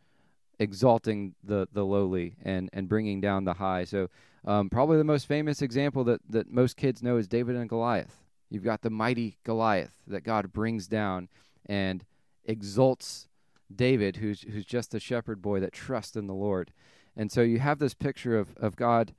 exalting 0.60 1.36
the 1.44 1.68
the 1.72 1.86
lowly 1.86 2.36
and 2.44 2.70
and 2.74 2.90
bringing 2.90 3.22
down 3.22 3.46
the 3.46 3.54
high. 3.54 3.84
So 3.84 4.10
um, 4.46 4.70
probably 4.70 4.98
the 4.98 5.04
most 5.04 5.28
famous 5.28 5.62
example 5.62 6.04
that 6.06 6.22
that 6.30 6.52
most 6.52 6.78
kids 6.78 7.04
know 7.04 7.18
is 7.18 7.28
David 7.28 7.56
and 7.56 7.70
Goliath. 7.70 8.24
You've 8.50 8.64
got 8.64 8.82
the 8.82 8.90
mighty 8.90 9.38
Goliath 9.44 9.96
that 10.08 10.24
God 10.24 10.54
brings 10.54 10.88
down 10.88 11.30
and 11.66 12.06
exalts 12.46 13.28
David, 13.74 14.18
who's 14.18 14.42
who's 14.42 14.66
just 14.66 14.94
a 14.94 15.00
shepherd 15.00 15.42
boy 15.42 15.60
that 15.60 15.74
trusts 15.74 16.16
in 16.16 16.28
the 16.28 16.34
Lord. 16.34 16.72
And 17.16 17.32
so 17.32 17.42
you 17.42 17.60
have 17.60 17.80
this 17.80 17.94
picture 17.94 18.38
of 18.38 18.56
of 18.58 18.76
God 18.76 19.14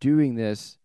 doing 0.00 0.34
this 0.34 0.78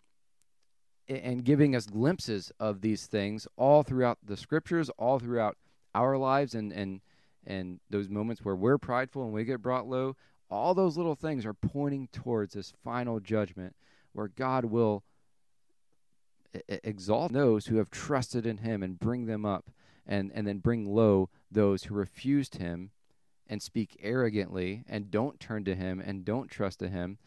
and 1.08 1.44
giving 1.44 1.76
us 1.76 1.86
glimpses 1.88 2.52
of 2.60 2.82
these 2.82 3.06
things 3.08 3.48
all 3.58 3.84
throughout 3.84 4.20
the 4.24 4.38
scriptures, 4.38 4.90
all 4.98 5.20
throughout 5.20 5.58
our 5.94 6.18
lives, 6.18 6.54
and 6.56 6.72
and 6.72 7.02
and 7.46 7.80
those 7.90 8.10
moments 8.10 8.46
where 8.46 8.56
we're 8.56 8.78
prideful 8.78 9.24
and 9.24 9.34
we 9.34 9.44
get 9.44 9.62
brought 9.62 9.88
low. 9.88 10.16
All 10.50 10.74
those 10.74 10.98
little 10.98 11.16
things 11.16 11.46
are 11.46 11.54
pointing 11.54 12.10
towards 12.12 12.54
this 12.54 12.74
final 12.84 13.20
judgment 13.20 13.76
where 14.12 14.28
God 14.28 14.66
will 14.66 15.04
exalt 16.68 17.32
those 17.32 17.68
who 17.68 17.78
have 17.78 17.90
trusted 17.90 18.46
in 18.46 18.58
Him 18.58 18.84
and 18.84 19.00
bring 19.00 19.26
them 19.26 19.46
up, 19.46 19.72
and 20.06 20.32
and 20.34 20.46
then 20.46 20.60
bring 20.60 20.86
low 20.86 21.30
those 21.52 21.84
who 21.84 21.96
refused 21.96 22.56
Him 22.56 22.92
and 23.48 23.62
speak 23.62 23.98
arrogantly 24.02 24.84
and 24.88 25.12
don't 25.12 25.40
turn 25.40 25.66
to 25.66 25.76
Him 25.76 26.00
and 26.00 26.24
don't 26.24 26.50
trust 26.50 26.80
to 26.80 26.90
Him. 26.90 27.18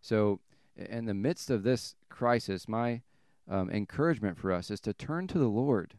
So, 0.00 0.40
in 0.76 1.06
the 1.06 1.14
midst 1.14 1.50
of 1.50 1.62
this 1.62 1.96
crisis, 2.08 2.68
my 2.68 3.02
um, 3.48 3.70
encouragement 3.70 4.38
for 4.38 4.52
us 4.52 4.70
is 4.70 4.80
to 4.80 4.94
turn 4.94 5.26
to 5.28 5.38
the 5.38 5.48
Lord 5.48 5.94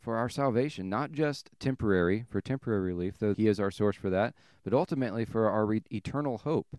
for 0.00 0.16
our 0.16 0.28
salvation, 0.28 0.88
not 0.88 1.12
just 1.12 1.50
temporary, 1.58 2.24
for 2.28 2.40
temporary 2.40 2.80
relief, 2.80 3.18
though 3.18 3.34
He 3.34 3.48
is 3.48 3.60
our 3.60 3.70
source 3.70 3.96
for 3.96 4.10
that, 4.10 4.34
but 4.64 4.72
ultimately 4.72 5.24
for 5.24 5.50
our 5.50 5.66
re- 5.66 5.82
eternal 5.90 6.38
hope. 6.38 6.78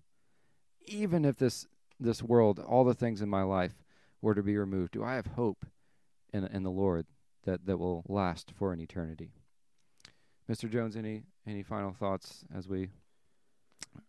Even 0.85 1.25
if 1.25 1.35
this, 1.35 1.67
this 1.99 2.23
world, 2.23 2.59
all 2.59 2.83
the 2.83 2.93
things 2.93 3.21
in 3.21 3.29
my 3.29 3.43
life, 3.43 3.83
were 4.21 4.33
to 4.33 4.43
be 4.43 4.57
removed, 4.57 4.93
do 4.93 5.03
I 5.03 5.15
have 5.15 5.27
hope 5.27 5.65
in, 6.33 6.45
in 6.45 6.63
the 6.63 6.71
Lord 6.71 7.05
that, 7.43 7.65
that 7.65 7.77
will 7.77 8.03
last 8.07 8.51
for 8.57 8.73
an 8.73 8.79
eternity? 8.79 9.31
Mr. 10.49 10.71
Jones, 10.71 10.95
any, 10.95 11.23
any 11.45 11.61
final 11.61 11.91
thoughts 11.91 12.45
as 12.55 12.67
we 12.67 12.89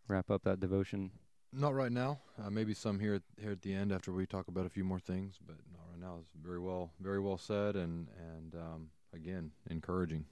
wrap 0.06 0.30
up 0.30 0.44
that 0.44 0.60
devotion? 0.60 1.10
Not 1.52 1.74
right 1.74 1.90
now. 1.90 2.20
Uh, 2.40 2.50
maybe 2.50 2.74
some 2.74 3.00
here 3.00 3.14
at, 3.14 3.22
here 3.40 3.50
at 3.50 3.62
the 3.62 3.74
end 3.74 3.90
after 3.90 4.12
we 4.12 4.26
talk 4.26 4.48
about 4.48 4.66
a 4.66 4.68
few 4.68 4.84
more 4.84 5.00
things, 5.00 5.38
but 5.44 5.56
not 5.72 5.82
right 5.90 6.00
now. 6.00 6.18
It's 6.20 6.30
very 6.44 6.60
well 6.60 6.90
very 7.00 7.20
well 7.20 7.38
said 7.38 7.74
and 7.74 8.06
and 8.36 8.54
um, 8.54 8.90
again 9.14 9.50
encouraging. 9.70 10.26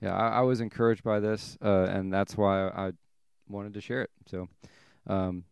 Yeah, 0.00 0.16
I, 0.16 0.38
I, 0.38 0.40
was 0.40 0.62
encouraged 0.62 1.04
by 1.04 1.20
this, 1.20 1.58
uh, 1.62 1.84
and 1.90 2.10
that's 2.10 2.34
why 2.34 2.68
I 2.68 2.92
wanted 3.50 3.74
to 3.74 3.82
share 3.82 4.00
it. 4.00 4.10
So, 4.26 4.48
um, 5.06 5.44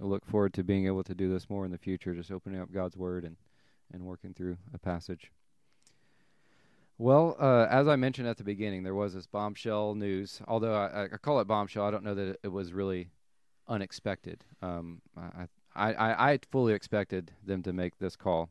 I 0.00 0.04
look 0.04 0.24
forward 0.24 0.54
to 0.54 0.62
being 0.62 0.86
able 0.86 1.02
to 1.02 1.14
do 1.14 1.28
this 1.28 1.50
more 1.50 1.64
in 1.64 1.72
the 1.72 1.78
future, 1.78 2.14
just 2.14 2.30
opening 2.30 2.60
up 2.60 2.72
God's 2.72 2.96
Word 2.96 3.24
and 3.24 3.36
and 3.92 4.04
working 4.04 4.32
through 4.32 4.58
a 4.72 4.78
passage. 4.78 5.32
Well, 6.98 7.36
uh, 7.38 7.66
as 7.70 7.88
I 7.88 7.96
mentioned 7.96 8.26
at 8.26 8.38
the 8.38 8.44
beginning, 8.44 8.82
there 8.82 8.94
was 8.94 9.12
this 9.12 9.26
bombshell 9.26 9.94
news. 9.94 10.40
Although 10.48 10.74
I, 10.74 11.04
I 11.04 11.08
call 11.18 11.40
it 11.40 11.46
bombshell, 11.46 11.84
I 11.84 11.90
don't 11.90 12.04
know 12.04 12.14
that 12.14 12.38
it 12.42 12.48
was 12.48 12.72
really 12.72 13.10
unexpected. 13.68 14.44
Um, 14.62 15.02
I, 15.14 15.46
I, 15.74 16.32
I 16.32 16.38
fully 16.50 16.72
expected 16.72 17.32
them 17.44 17.62
to 17.64 17.72
make 17.74 17.98
this 17.98 18.16
call. 18.16 18.48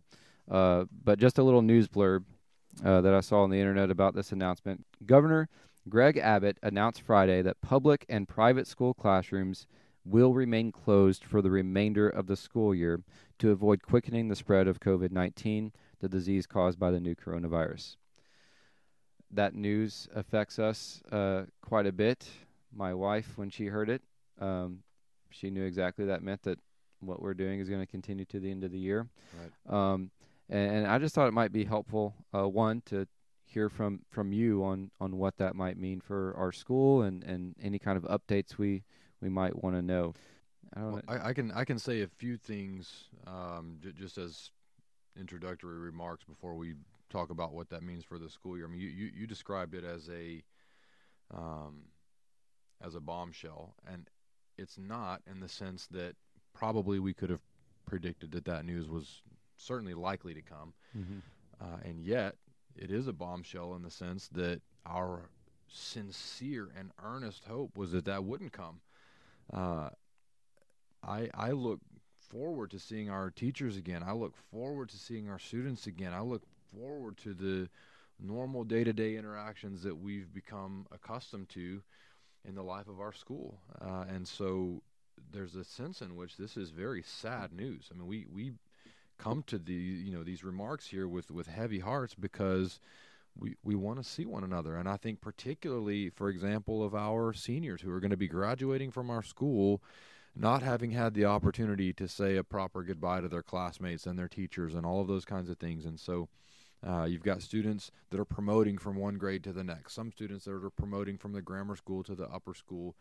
Uh, 0.49 0.85
but 1.03 1.17
just 1.17 1.39
a 1.39 1.43
little 1.43 1.63
news 1.63 1.87
blurb 1.87 2.23
uh, 2.83 3.01
that 3.01 3.15
I 3.15 3.21
saw 3.21 3.41
on 3.41 3.49
the 3.49 3.59
internet 3.59 3.89
about 3.89 4.13
this 4.13 4.31
announcement. 4.31 4.85
Governor 5.07 5.49
Greg 5.89 6.17
Abbott 6.17 6.59
announced 6.61 7.01
Friday 7.01 7.41
that 7.41 7.61
public 7.61 8.05
and 8.09 8.27
private 8.27 8.67
school 8.67 8.93
classrooms 8.93 9.65
will 10.03 10.35
remain 10.35 10.71
closed 10.71 11.23
for 11.23 11.41
the 11.41 11.49
remainder 11.49 12.07
of 12.07 12.27
the 12.27 12.35
school 12.35 12.75
year 12.75 13.01
to 13.39 13.49
avoid 13.49 13.81
quickening 13.81 14.27
the 14.27 14.35
spread 14.35 14.67
of 14.67 14.79
COVID 14.79 15.11
19, 15.11 15.71
the 15.99 16.09
disease 16.09 16.45
caused 16.45 16.77
by 16.77 16.91
the 16.91 16.99
new 16.99 17.15
coronavirus. 17.15 17.95
That 19.31 19.53
news 19.53 20.07
affects 20.15 20.59
us 20.59 21.01
uh, 21.11 21.43
quite 21.61 21.85
a 21.85 21.91
bit. 21.91 22.27
My 22.73 22.93
wife, 22.93 23.37
when 23.37 23.49
she 23.49 23.67
heard 23.67 23.89
it, 23.89 24.01
um, 24.39 24.79
she 25.29 25.49
knew 25.49 25.63
exactly 25.63 26.05
that 26.05 26.23
meant 26.23 26.43
that 26.43 26.59
what 26.99 27.21
we're 27.21 27.33
doing 27.33 27.59
is 27.59 27.69
going 27.69 27.81
to 27.81 27.87
continue 27.87 28.25
to 28.25 28.39
the 28.39 28.49
end 28.49 28.63
of 28.63 28.71
the 28.71 28.79
year. 28.79 29.07
Right. 29.39 29.93
Um, 29.93 30.11
and, 30.49 30.77
and, 30.77 30.87
I 30.87 30.99
just 30.99 31.15
thought 31.15 31.27
it 31.27 31.33
might 31.33 31.51
be 31.51 31.65
helpful, 31.65 32.13
uh, 32.33 32.47
one, 32.47 32.81
to 32.87 33.07
hear 33.45 33.69
from, 33.69 34.01
from 34.09 34.31
you 34.31 34.63
on, 34.63 34.91
on 34.99 35.17
what 35.17 35.37
that 35.37 35.55
might 35.55 35.77
mean 35.77 36.01
for 36.01 36.33
our 36.37 36.51
school 36.51 37.01
and, 37.01 37.23
and 37.23 37.55
any 37.61 37.79
kind 37.79 37.97
of 37.97 38.03
updates 38.03 38.57
we, 38.57 38.83
we 39.21 39.29
might 39.29 39.63
want 39.63 39.75
to 39.75 39.81
know. 39.81 40.13
I, 40.75 40.79
well, 40.81 41.01
I, 41.07 41.29
I, 41.29 41.33
can 41.33 41.51
I 41.51 41.63
can 41.63 41.79
say 41.79 42.01
a 42.01 42.07
few 42.07 42.37
things 42.37 43.05
um, 43.27 43.77
j- 43.81 43.93
just 43.97 44.17
as 44.17 44.51
introductory 45.19 45.79
remarks 45.79 46.23
before 46.25 46.55
we 46.55 46.73
talk 47.15 47.29
about 47.29 47.53
what 47.53 47.69
that 47.69 47.83
means 47.83 48.03
for 48.03 48.19
the 48.19 48.29
school 48.29 48.57
year. 48.57 48.65
I 48.67 48.69
mean, 48.69 48.81
you, 48.81 48.89
you, 48.89 49.11
you 49.15 49.27
described 49.27 49.73
it 49.73 49.83
as 49.83 50.09
a 50.09 50.43
um, 51.33 51.83
as 52.83 52.95
a 52.95 52.99
bombshell, 52.99 53.75
and 53.91 54.09
it's 54.57 54.77
not 54.77 55.21
in 55.29 55.39
the 55.39 55.49
sense 55.49 55.87
that 55.87 56.15
probably 56.53 56.99
we 56.99 57.13
could 57.13 57.29
have 57.29 57.41
predicted 57.85 58.31
that 58.31 58.45
that 58.45 58.65
news 58.65 58.89
was 58.89 59.21
certainly 59.57 59.93
likely 59.93 60.33
to 60.33 60.41
come, 60.41 60.73
mm-hmm. 60.97 61.19
uh, 61.61 61.77
and 61.83 62.01
yet 62.01 62.35
it 62.75 62.91
is 62.91 63.07
a 63.07 63.13
bombshell 63.13 63.75
in 63.75 63.81
the 63.81 63.89
sense 63.89 64.27
that 64.29 64.61
our 64.85 65.29
sincere 65.67 66.69
and 66.77 66.91
earnest 67.03 67.43
hope 67.45 67.77
was 67.77 67.91
that 67.91 68.05
that 68.05 68.23
wouldn't 68.23 68.51
come. 68.51 68.81
Uh, 69.53 69.89
I 71.01 71.29
I 71.33 71.51
look 71.51 71.79
forward 72.29 72.71
to 72.71 72.79
seeing 72.79 73.09
our 73.09 73.29
teachers 73.29 73.77
again. 73.77 74.03
I 74.03 74.11
look 74.11 74.35
forward 74.51 74.89
to 74.89 74.97
seeing 74.97 75.29
our 75.29 75.39
students 75.39 75.87
again. 75.87 76.13
I 76.13 76.21
look 76.21 76.43
forward 76.75 77.17
to 77.17 77.33
the 77.33 77.69
normal 78.19 78.63
day-to-day 78.63 79.15
interactions 79.17 79.83
that 79.83 79.95
we've 79.95 80.33
become 80.33 80.85
accustomed 80.91 81.49
to 81.49 81.81
in 82.47 82.55
the 82.55 82.63
life 82.63 82.87
of 82.87 82.99
our 82.99 83.13
school. 83.13 83.59
Uh, 83.81 84.05
and 84.07 84.27
so 84.27 84.81
there's 85.31 85.55
a 85.55 85.63
sense 85.63 86.01
in 86.01 86.15
which 86.15 86.37
this 86.37 86.57
is 86.57 86.69
very 86.69 87.03
sad 87.03 87.51
news. 87.51 87.89
I 87.91 87.97
mean, 87.97 88.07
we 88.07 88.25
we 88.33 88.53
come 89.17 89.43
to 89.47 89.57
the 89.57 89.73
you 89.73 90.11
know 90.11 90.23
these 90.23 90.43
remarks 90.43 90.87
here 90.87 91.07
with 91.07 91.31
with 91.31 91.47
heavy 91.47 91.79
hearts 91.79 92.13
because 92.13 92.79
we 93.37 93.55
we 93.63 93.75
want 93.75 93.97
to 93.97 94.03
see 94.03 94.25
one 94.25 94.43
another 94.43 94.75
and 94.75 94.89
i 94.89 94.97
think 94.97 95.21
particularly 95.21 96.09
for 96.09 96.29
example 96.29 96.83
of 96.83 96.93
our 96.93 97.33
seniors 97.33 97.81
who 97.81 97.91
are 97.91 97.99
going 97.99 98.11
to 98.11 98.17
be 98.17 98.27
graduating 98.27 98.91
from 98.91 99.09
our 99.09 99.23
school 99.23 99.81
not 100.35 100.61
having 100.61 100.91
had 100.91 101.13
the 101.13 101.23
opportunity 101.23 101.93
to 101.93 102.07
say 102.09 102.35
a 102.35 102.43
proper 102.43 102.83
goodbye 102.83 103.21
to 103.21 103.29
their 103.29 103.43
classmates 103.43 104.05
and 104.05 104.19
their 104.19 104.27
teachers 104.27 104.73
and 104.73 104.85
all 104.85 104.99
of 104.99 105.07
those 105.07 105.25
kinds 105.25 105.49
of 105.49 105.57
things 105.57 105.85
and 105.85 105.99
so 105.99 106.27
uh, 106.85 107.05
you've 107.05 107.23
got 107.23 107.41
students 107.41 107.91
that 108.11 108.19
are 108.19 108.25
promoting 108.25 108.77
from 108.77 108.95
one 108.95 109.15
grade 109.17 109.43
to 109.43 109.53
the 109.53 109.63
next. 109.63 109.93
Some 109.93 110.11
students 110.11 110.45
that 110.45 110.51
are 110.51 110.69
promoting 110.69 111.17
from 111.17 111.33
the 111.33 111.41
grammar 111.41 111.75
school 111.75 112.03
to 112.03 112.15
the 112.15 112.27
upper 112.29 112.53
school 112.53 112.95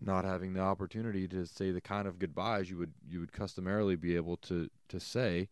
not 0.00 0.24
having 0.24 0.54
the 0.54 0.60
opportunity 0.60 1.28
to 1.28 1.44
say 1.44 1.70
the 1.70 1.80
kind 1.80 2.08
of 2.08 2.18
goodbyes 2.18 2.70
you 2.70 2.78
would 2.78 2.94
you 3.08 3.20
would 3.20 3.32
customarily 3.32 3.96
be 3.96 4.16
able 4.16 4.36
to 4.38 4.70
to 4.88 4.98
say. 4.98 5.48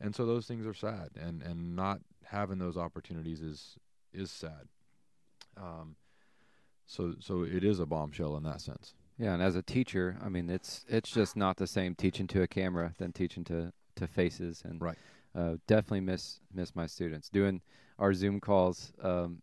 And 0.00 0.14
so 0.14 0.24
those 0.24 0.46
things 0.46 0.66
are 0.66 0.74
sad 0.74 1.10
and 1.20 1.42
and 1.42 1.74
not 1.74 2.00
having 2.26 2.58
those 2.58 2.76
opportunities 2.76 3.40
is 3.40 3.76
is 4.12 4.30
sad. 4.30 4.68
Um 5.56 5.96
so 6.86 7.14
so 7.20 7.42
it 7.42 7.64
is 7.64 7.80
a 7.80 7.86
bombshell 7.86 8.36
in 8.36 8.42
that 8.44 8.60
sense. 8.60 8.94
Yeah, 9.18 9.34
and 9.34 9.42
as 9.42 9.54
a 9.54 9.62
teacher, 9.62 10.16
I 10.24 10.30
mean, 10.30 10.48
it's 10.48 10.84
it's 10.88 11.10
just 11.10 11.36
not 11.36 11.58
the 11.58 11.66
same 11.66 11.94
teaching 11.94 12.26
to 12.28 12.42
a 12.42 12.46
camera 12.46 12.94
than 12.98 13.12
teaching 13.12 13.44
to 13.44 13.72
to 13.96 14.06
faces, 14.06 14.62
and 14.64 14.80
Right. 14.80 14.96
Uh, 15.34 15.56
definitely 15.66 16.00
miss 16.00 16.40
miss 16.52 16.74
my 16.74 16.86
students 16.86 17.28
doing 17.28 17.60
our 17.98 18.12
Zoom 18.14 18.40
calls. 18.40 18.92
Um, 19.02 19.42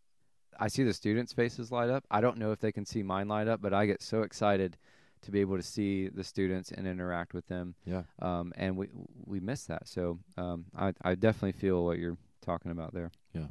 I 0.60 0.67
see 0.70 0.84
the 0.84 0.94
students' 0.94 1.34
faces 1.34 1.72
light 1.72 1.89
up. 1.89 2.03
I 2.10 2.20
don't 2.22 2.38
know 2.38 2.51
if 2.51 2.60
they 2.60 2.72
can 2.72 2.86
see 2.86 3.03
mine 3.03 3.27
light 3.27 3.48
up, 3.48 3.62
but 3.62 3.74
I 3.74 3.86
get 3.86 4.01
so 4.01 4.24
excited 4.24 4.77
to 5.22 5.32
be 5.32 5.39
able 5.41 5.58
to 5.58 5.63
see 5.63 6.10
the 6.10 6.24
students 6.24 6.72
and 6.72 6.88
interact 6.88 7.34
with 7.34 7.48
them. 7.48 7.75
yeah 7.86 8.03
Um, 8.20 8.53
and 8.56 8.75
we 8.77 8.88
we 9.25 9.39
miss 9.39 9.65
that. 9.65 9.88
So 9.88 10.20
um, 10.38 10.65
I 10.75 10.94
I 11.03 11.15
definitely 11.15 11.53
feel 11.60 11.86
what 11.86 12.00
you're 12.00 12.17
talking 12.41 12.72
about 12.72 12.94
there. 12.94 13.12
Yeah. 13.34 13.48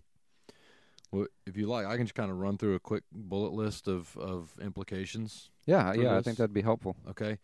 Well 1.13 1.27
if 1.47 1.57
you 1.57 1.67
like 1.69 1.87
i 1.87 1.97
can 1.97 2.05
just 2.05 2.15
kind 2.17 2.31
of 2.33 2.39
run 2.39 2.59
through 2.59 2.75
a 2.75 2.81
quick 2.81 3.05
bullet 3.13 3.53
list 3.53 3.87
of 3.89 4.17
of 4.17 4.51
implications 4.61 5.51
Yeah, 5.65 5.93
yeah, 5.95 6.17
I 6.17 6.23
think 6.23 6.37
that'd 6.39 6.53
be 6.53 6.63
helpful. 6.63 6.97
okay 7.11 7.39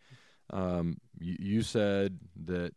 um 0.49 0.97
you, 1.17 1.35
you 1.39 1.61
said 1.61 2.19
that 2.45 2.73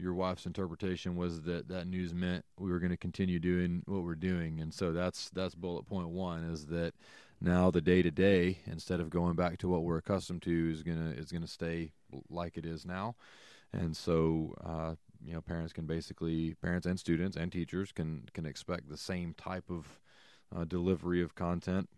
your 0.00 0.14
wife's 0.14 0.46
interpretation 0.46 1.16
was 1.16 1.42
that 1.42 1.68
that 1.68 1.86
news 1.86 2.14
meant 2.14 2.44
we 2.58 2.70
were 2.70 2.78
going 2.78 2.90
to 2.90 2.96
continue 2.96 3.38
doing 3.38 3.82
what 3.86 4.02
we're 4.02 4.14
doing 4.14 4.60
and 4.60 4.72
so 4.72 4.92
that's 4.92 5.30
that's 5.30 5.54
bullet 5.54 5.84
point 5.86 6.08
one 6.08 6.44
is 6.44 6.66
that 6.66 6.92
now 7.40 7.70
the 7.70 7.80
day 7.80 8.02
to 8.02 8.10
day 8.10 8.58
instead 8.66 9.00
of 9.00 9.10
going 9.10 9.34
back 9.34 9.58
to 9.58 9.68
what 9.68 9.82
we're 9.82 9.98
accustomed 9.98 10.42
to 10.42 10.70
is 10.72 10.82
gonna 10.82 11.10
is 11.10 11.30
gonna 11.30 11.46
stay 11.46 11.92
like 12.28 12.56
it 12.56 12.66
is 12.66 12.84
now 12.84 13.14
and 13.72 13.96
so 13.96 14.54
uh, 14.64 14.94
you 15.24 15.32
know 15.32 15.40
parents 15.40 15.72
can 15.72 15.86
basically 15.86 16.54
parents 16.62 16.86
and 16.86 16.98
students 16.98 17.36
and 17.36 17.52
teachers 17.52 17.92
can 17.92 18.24
can 18.32 18.46
expect 18.46 18.88
the 18.88 18.96
same 18.96 19.34
type 19.34 19.70
of 19.70 20.00
uh, 20.54 20.64
delivery 20.64 21.22
of 21.22 21.34
content 21.34 21.88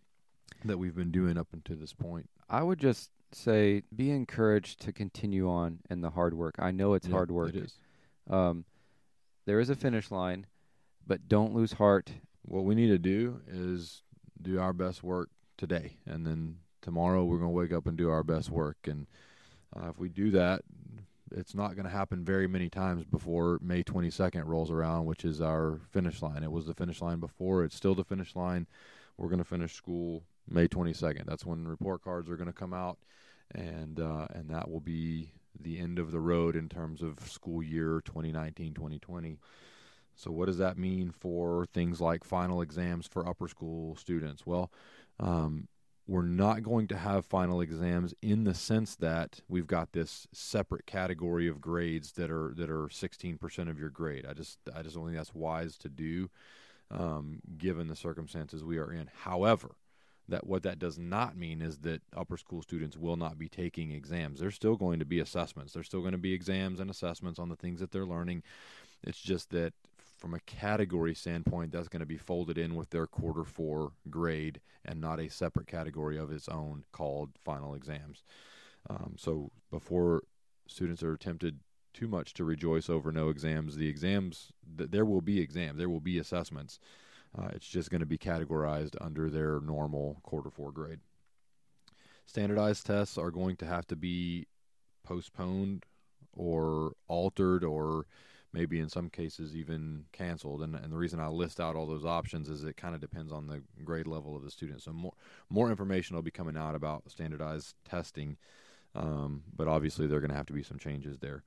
that 0.65 0.79
we've 0.79 0.95
been 0.97 1.11
doing 1.11 1.39
up 1.39 1.49
until 1.53 1.77
this 1.77 1.93
point 1.93 2.29
I 2.49 2.63
would 2.63 2.79
just 2.79 3.11
say 3.33 3.83
be 3.95 4.11
encouraged 4.11 4.81
to 4.83 4.93
continue 4.93 5.49
on 5.49 5.79
in 5.89 6.03
the 6.03 6.11
hard 6.11 6.35
work. 6.35 6.57
I 6.59 6.71
know 6.71 6.93
it's 6.93 7.07
Yeah, 7.07 7.15
hard 7.15 7.31
work. 7.31 7.55
it 7.55 7.57
is 7.57 7.79
Um, 8.29 8.65
there 9.47 9.61
is 9.61 9.71
a 9.71 9.75
finish 9.75 10.11
line, 10.11 10.47
but 11.07 11.29
don't 11.29 11.55
lose 11.55 11.73
heart. 11.73 12.11
what 12.43 12.65
we 12.65 12.75
need 12.75 12.89
to 12.89 12.99
do 12.99 13.41
is 13.47 14.03
do 14.41 14.59
our 14.59 14.73
best 14.73 15.03
work 15.03 15.31
today 15.57 15.97
and 16.07 16.27
then 16.27 16.57
tomorrow 16.81 17.25
we're 17.25 17.39
going 17.39 17.51
to 17.51 17.57
wake 17.57 17.73
up 17.73 17.87
and 17.87 17.97
do 17.97 18.11
our 18.11 18.25
best 18.25 18.51
work. 18.51 18.77
And 18.87 19.07
uh, 19.77 19.91
if 19.91 19.99
we 19.99 20.09
do 20.09 20.31
that 20.33 20.63
it's 21.35 21.55
not 21.55 21.75
going 21.75 21.85
to 21.85 21.91
happen 21.91 22.25
very 22.25 22.47
many 22.47 22.69
times 22.69 23.05
before 23.05 23.59
May 23.63 23.83
22nd 23.83 24.45
rolls 24.45 24.71
around 24.71 25.07
which 25.07 25.25
is 25.25 25.41
our 25.41 25.81
finish 25.91 26.21
line. 26.21 26.43
It 26.43 26.51
was 26.53 26.67
the 26.67 26.75
finish 26.75 27.01
line 27.01 27.21
before. 27.21 27.65
It's 27.65 27.77
still 27.77 27.95
the 27.95 28.05
finish 28.05 28.37
line. 28.37 28.67
We're 29.17 29.29
going 29.29 29.39
to 29.39 29.45
finish 29.45 29.75
school 29.75 30.25
May 30.49 30.67
22nd 30.67 31.25
that's 31.27 31.47
when 31.47 31.67
report 31.67 32.03
cards 32.03 32.29
are 32.29 32.37
going 32.37 32.49
to 32.49 32.53
come 32.53 32.75
out 32.75 32.99
and 33.55 34.01
uh, 34.01 34.27
and 34.35 34.51
that 34.51 34.71
will 34.71 34.81
be 34.81 35.33
the 35.63 35.79
end 35.79 35.99
of 35.99 36.11
the 36.11 36.21
road 36.21 36.57
in 36.57 36.69
terms 36.69 37.03
of 37.03 37.19
school 37.21 37.63
year 37.63 38.03
2019-2020 38.05 39.39
so, 40.15 40.31
what 40.31 40.47
does 40.47 40.59
that 40.59 40.79
mean 40.79 41.11
for 41.11 41.67
things 41.67 42.01
like 42.01 42.25
final 42.25 42.61
exams 42.63 43.07
for 43.07 43.27
upper 43.27 43.49
school 43.49 43.97
students? 43.97 44.47
Well, 44.47 44.71
um, 45.19 45.69
we're 46.07 46.23
not 46.23 46.63
going 46.63 46.89
to 46.89 46.97
have 46.97 47.25
final 47.25 47.61
exams 47.61 48.13
in 48.21 48.45
the 48.45 48.55
sense 48.55 48.97
that 48.97 49.41
we've 49.49 49.67
got 49.67 49.93
this 49.93 50.27
separate 50.33 50.85
category 50.87 51.49
of 51.49 51.61
grades 51.61 52.13
that 52.13 52.31
are 52.31 52.53
that 52.57 52.71
are 52.71 52.89
16% 52.89 53.71
of 53.71 53.79
your 53.79 53.91
grade. 53.91 54.27
I 54.29 54.33
just 54.33 54.59
I 54.75 54.83
just 54.83 54.97
don't 54.97 55.07
think 55.07 55.17
that's 55.17 55.35
wise 55.35 55.79
to 55.79 55.89
do, 55.89 56.29
um, 56.91 57.41
given 57.57 57.89
the 57.89 57.97
circumstances 57.97 58.65
we 58.65 58.79
are 58.79 58.93
in. 58.93 59.09
However, 59.23 59.77
that 60.29 60.47
what 60.47 60.63
that 60.63 60.79
does 60.79 60.99
not 60.99 61.37
mean 61.37 61.61
is 61.61 61.79
that 61.79 62.03
upper 62.17 62.37
school 62.37 62.63
students 62.63 62.97
will 62.97 63.17
not 63.17 63.39
be 63.39 63.49
taking 63.49 63.91
exams. 63.91 64.41
There's 64.41 64.55
still 64.55 64.77
going 64.77 64.99
to 65.01 65.05
be 65.05 65.21
assessments. 65.21 65.73
There's 65.73 65.87
still 65.87 66.01
going 66.01 66.13
to 66.13 66.19
be 66.19 66.33
exams 66.33 66.81
and 66.81 66.91
assessments 66.91 67.39
on 67.39 67.49
the 67.49 67.57
things 67.57 67.81
that 67.81 67.91
they're 67.91 68.07
learning. 68.07 68.43
It's 69.03 69.21
just 69.21 69.51
that 69.51 69.73
from 70.19 70.35
a 70.35 70.41
category 70.41 71.15
standpoint, 71.15 71.73
that's 71.73 71.89
going 71.89 72.01
to 72.01 72.07
be 72.07 72.17
folded 72.17 72.57
in 72.57 72.77
with 72.77 72.91
their 72.91 73.09
quarter 73.09 73.43
four 73.43 73.91
grade 74.09 74.61
and 74.85 75.01
not 75.01 75.19
a 75.19 75.29
separate 75.29 75.67
category 75.67 76.17
of 76.17 76.31
its 76.31 76.49
own 76.49 76.85
called 76.93 77.31
final 77.45 77.75
exams. 77.75 78.23
Um, 78.89 79.17
so 79.19 79.51
before 79.71 80.23
students 80.69 81.03
are 81.03 81.17
tempted 81.17 81.59
too 81.93 82.07
much 82.07 82.35
to 82.35 82.45
rejoice 82.45 82.89
over 82.89 83.11
no 83.11 83.29
exams, 83.29 83.77
the 83.77 83.89
exams, 83.89 84.53
th- 84.79 84.91
there 84.91 85.05
will 85.05 85.21
be 85.21 85.41
exams, 85.41 85.79
there 85.79 85.91
will 85.91 86.01
be 86.01 86.19
assessments. 86.19 86.79
Uh, 87.37 87.49
it's 87.53 87.67
just 87.67 87.91
going 87.91 88.01
to 88.01 88.07
be 88.07 88.19
categorized 88.19 88.95
under 89.01 89.31
their 89.31 89.61
normal 89.61 90.19
quarter 90.23 90.51
four 90.51 90.71
grade. 90.71 91.01
Standardized 92.27 92.87
tests 92.87 93.19
are 93.19 93.31
going 93.31 93.57
to 93.57 93.67
have 93.67 93.87
to 93.87 93.97
be 93.97 94.47
postponed 95.05 95.85
or 96.35 96.93
altered 97.09 97.65
or 97.65 98.07
maybe 98.53 98.81
in 98.81 98.89
some 98.89 99.09
cases 99.09 99.57
even 99.57 100.05
canceled. 100.13 100.63
And, 100.63 100.75
and 100.75 100.93
the 100.93 100.97
reason 100.97 101.21
I 101.21 101.29
list 101.29 101.59
out 101.61 101.75
all 101.75 101.87
those 101.87 102.05
options 102.05 102.49
is 102.49 102.65
it 102.65 102.77
kind 102.77 102.95
of 102.95 103.01
depends 103.01 103.33
on 103.33 103.47
the 103.47 103.63
grade 103.83 104.07
level 104.07 104.37
of 104.37 104.45
the 104.45 104.51
student. 104.51 104.83
So 104.83 104.93
more 104.93 105.13
more 105.49 105.71
information 105.71 106.15
will 106.15 106.23
be 106.23 106.31
coming 106.31 106.57
out 106.57 106.75
about 106.75 107.11
standardized 107.11 107.75
testing, 107.89 108.37
um, 108.95 109.43
but 109.57 109.69
obviously 109.69 110.07
there 110.07 110.19
are 110.19 110.21
going 110.21 110.31
to 110.31 110.37
have 110.37 110.47
to 110.47 110.53
be 110.53 110.63
some 110.63 110.79
changes 110.79 111.19
there. 111.19 111.43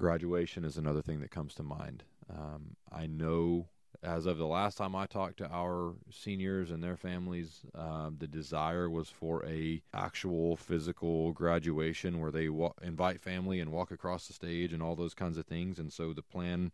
Graduation 0.00 0.64
is 0.64 0.76
another 0.76 1.02
thing 1.02 1.20
that 1.20 1.30
comes 1.30 1.54
to 1.54 1.62
mind. 1.62 2.04
Um, 2.30 2.76
I 2.90 3.06
know 3.06 3.68
as 4.02 4.26
of 4.26 4.38
the 4.38 4.46
last 4.46 4.78
time 4.78 4.94
I 4.94 5.06
talked 5.06 5.38
to 5.38 5.50
our 5.50 5.94
seniors 6.10 6.70
and 6.70 6.82
their 6.82 6.96
families, 6.96 7.62
um, 7.74 8.16
the 8.18 8.28
desire 8.28 8.88
was 8.88 9.08
for 9.08 9.44
a 9.44 9.82
actual 9.92 10.56
physical 10.56 11.32
graduation 11.32 12.20
where 12.20 12.30
they 12.30 12.48
wa- 12.48 12.72
invite 12.80 13.20
family 13.20 13.58
and 13.58 13.72
walk 13.72 13.90
across 13.90 14.26
the 14.26 14.32
stage 14.32 14.72
and 14.72 14.82
all 14.82 14.94
those 14.94 15.14
kinds 15.14 15.36
of 15.36 15.46
things. 15.46 15.80
And 15.80 15.92
so 15.92 16.12
the 16.12 16.22
plan 16.22 16.70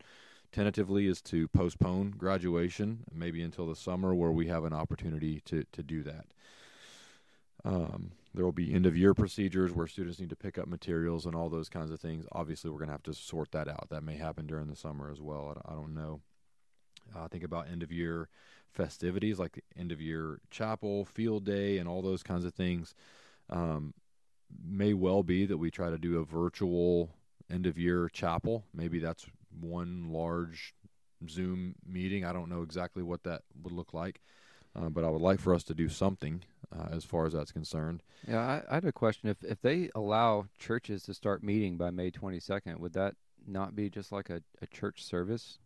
tentatively 0.53 1.07
is 1.07 1.23
to 1.23 1.49
postpone 1.49 2.13
graduation 2.13 3.05
maybe 3.13 3.43
until 3.43 3.67
the 3.67 3.77
summer 3.77 4.15
where 4.15 4.31
we 4.31 4.47
have 4.49 4.65
an 4.65 4.75
opportunity 4.75 5.41
to, 5.47 5.65
to 5.73 5.83
do 5.83 6.03
that. 6.03 6.27
Um, 7.65 8.13
there 8.35 8.45
will 8.45 8.53
be 8.53 8.75
end 8.75 8.85
of 8.85 8.97
year 8.97 9.15
procedures 9.15 9.73
where 9.73 9.87
students 9.87 10.21
need 10.21 10.29
to 10.29 10.37
pick 10.37 10.59
up 10.59 10.69
materials 10.69 11.25
and 11.25 11.35
all 11.35 11.49
those 11.49 11.71
kinds 11.71 11.91
of 11.91 12.01
things. 12.01 12.27
Obviously, 12.33 12.69
we're 12.69 12.79
going 12.79 12.89
to 12.89 12.95
have 12.95 13.03
to 13.05 13.15
sort 13.15 13.53
that 13.53 13.69
out. 13.69 13.89
That 13.89 14.05
may 14.05 14.17
happen 14.17 14.47
during 14.47 14.67
the 14.67 14.77
summer 14.77 15.11
as 15.11 15.23
well. 15.23 15.57
I, 15.67 15.73
I 15.73 15.75
don't 15.75 15.95
know. 15.95 16.21
Uh, 17.15 17.29
think 17.29 17.45
about 17.45 17.69
end 17.69 17.83
of 17.83 17.93
year 17.93 18.29
festivities 18.75 19.39
like 19.39 19.63
end 19.79 19.93
of 19.93 20.01
year 20.01 20.41
chapel, 20.51 21.05
field 21.05 21.45
day, 21.45 21.79
and 21.79 21.89
all 21.89 22.03
those 22.03 22.23
kinds 22.23 22.45
of 22.45 22.55
things. 22.55 22.95
Um, 23.49 23.95
may 24.65 24.95
well 24.95 25.23
be 25.23 25.47
that 25.47 25.59
we 25.59 25.71
try 25.71 25.91
to 25.91 25.99
do 25.99 26.19
a 26.19 26.25
virtual 26.25 27.11
end 27.51 27.67
of 27.67 27.79
year 27.79 28.09
chapel. 28.09 28.65
Maybe 28.75 28.99
that's 28.99 29.27
one 29.61 30.11
large 30.11 30.75
Zoom 31.29 31.77
meeting. 31.87 32.25
I 32.25 32.33
don't 32.33 32.49
know 32.49 32.63
exactly 32.63 33.03
what 33.03 33.23
that 33.25 33.43
would 33.63 33.73
look 33.73 33.95
like, 33.95 34.21
uh, 34.77 34.89
but 34.89 35.05
I 35.05 35.09
would 35.09 35.23
like 35.23 35.41
for 35.41 35.55
us 35.55 35.65
to 35.65 35.75
do 35.75 35.89
something 35.89 36.43
uh, 36.77 36.89
as 36.93 37.05
far 37.05 37.27
as 37.27 37.33
that's 37.33 37.53
concerned. 37.53 38.03
Yeah, 38.27 38.41
I, 38.41 38.63
I 38.71 38.75
had 38.75 38.85
a 38.85 38.93
question. 38.93 39.29
If 39.29 39.43
if 39.45 39.61
they 39.61 39.91
allow 39.95 40.47
churches 40.59 41.05
to 41.05 41.15
start 41.15 41.43
meeting 41.43 41.77
by 41.77 41.91
May 41.91 42.11
22nd, 42.11 42.79
would 42.79 42.93
that 42.95 43.15
not 43.47 43.77
be 43.77 43.91
just 43.91 44.11
like 44.11 44.31
a, 44.31 44.43
a 44.63 44.67
church 44.67 45.05
service? 45.05 45.59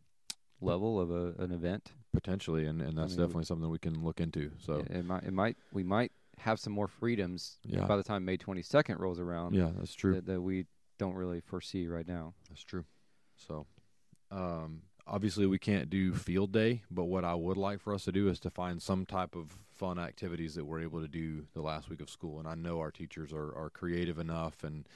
Level 0.60 1.00
of 1.00 1.10
a, 1.10 1.34
an 1.42 1.52
event. 1.52 1.92
potentially, 2.12 2.66
and, 2.66 2.80
and 2.82 2.96
that's 2.98 3.12
mean, 3.12 3.18
we- 3.18 3.24
definitely 3.24 3.44
something 3.44 3.70
we 3.70 3.78
can 3.78 4.02
look 4.04 4.20
into. 4.20 4.50
So 4.58 4.74
it, 4.74 4.90
it 4.90 5.04
might 5.04 5.24
it 5.24 5.32
might 5.32 5.56
we 5.72 5.82
might 5.84 6.12
have 6.38 6.58
some 6.60 6.72
more 6.72 6.86
freedoms 6.88 7.58
Yeah. 7.64 7.84
by 7.86 7.96
the 7.96 8.02
time 8.04 8.24
May 8.24 8.36
22nd 8.38 8.98
rolls 9.00 9.18
around 9.18 9.54
yeah, 9.54 9.70
that's 9.76 9.94
true. 9.94 10.14
that, 10.14 10.26
that 10.26 10.40
we 10.40 10.66
don't 10.98 11.14
really 11.14 11.40
foresee 11.40 11.86
right 11.88 12.06
now. 12.06 12.34
That's 12.48 12.62
true. 12.62 12.84
So, 13.36 13.66
um, 14.30 14.82
obviously, 15.06 15.46
we 15.46 15.58
can't 15.58 15.88
do 15.90 16.12
field 16.14 16.52
day, 16.52 16.82
but 16.90 17.04
what 17.04 17.24
I 17.24 17.34
would 17.34 17.56
like 17.56 17.80
for 17.80 17.94
us 17.94 18.04
to 18.04 18.12
do 18.12 18.28
is 18.28 18.38
to 18.40 18.50
find 18.50 18.80
some 18.82 19.06
type 19.06 19.34
of 19.36 19.52
fun 19.72 19.98
activities 19.98 20.54
that 20.56 20.64
we're 20.64 20.80
able 20.80 21.00
to 21.00 21.08
do 21.08 21.46
the 21.54 21.60
last 21.62 21.88
week 21.88 22.00
of 22.00 22.10
school. 22.10 22.38
And 22.40 22.48
I 22.48 22.54
know 22.56 22.80
our 22.80 22.90
teachers 22.90 23.32
are, 23.32 23.54
are 23.56 23.70
creative 23.70 24.18
enough 24.18 24.64
and 24.64 24.86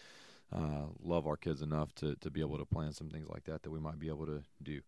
uh, 0.53 0.87
love 1.03 1.27
our 1.27 1.37
kids 1.37 1.62
enough 1.62 1.94
to, 1.96 2.16
to 2.16 2.31
be 2.31 2.40
able 2.40 2.59
to 2.59 2.64
plan 2.64 2.92
some 2.92 3.09
things 3.09 3.29
like 3.29 3.44
that 3.44 3.62
that 3.62 3.70
we 3.70 3.79
might 3.81 3.98
be 3.98 4.09
able 4.09 4.27
to 4.27 4.42
do. 4.62 4.81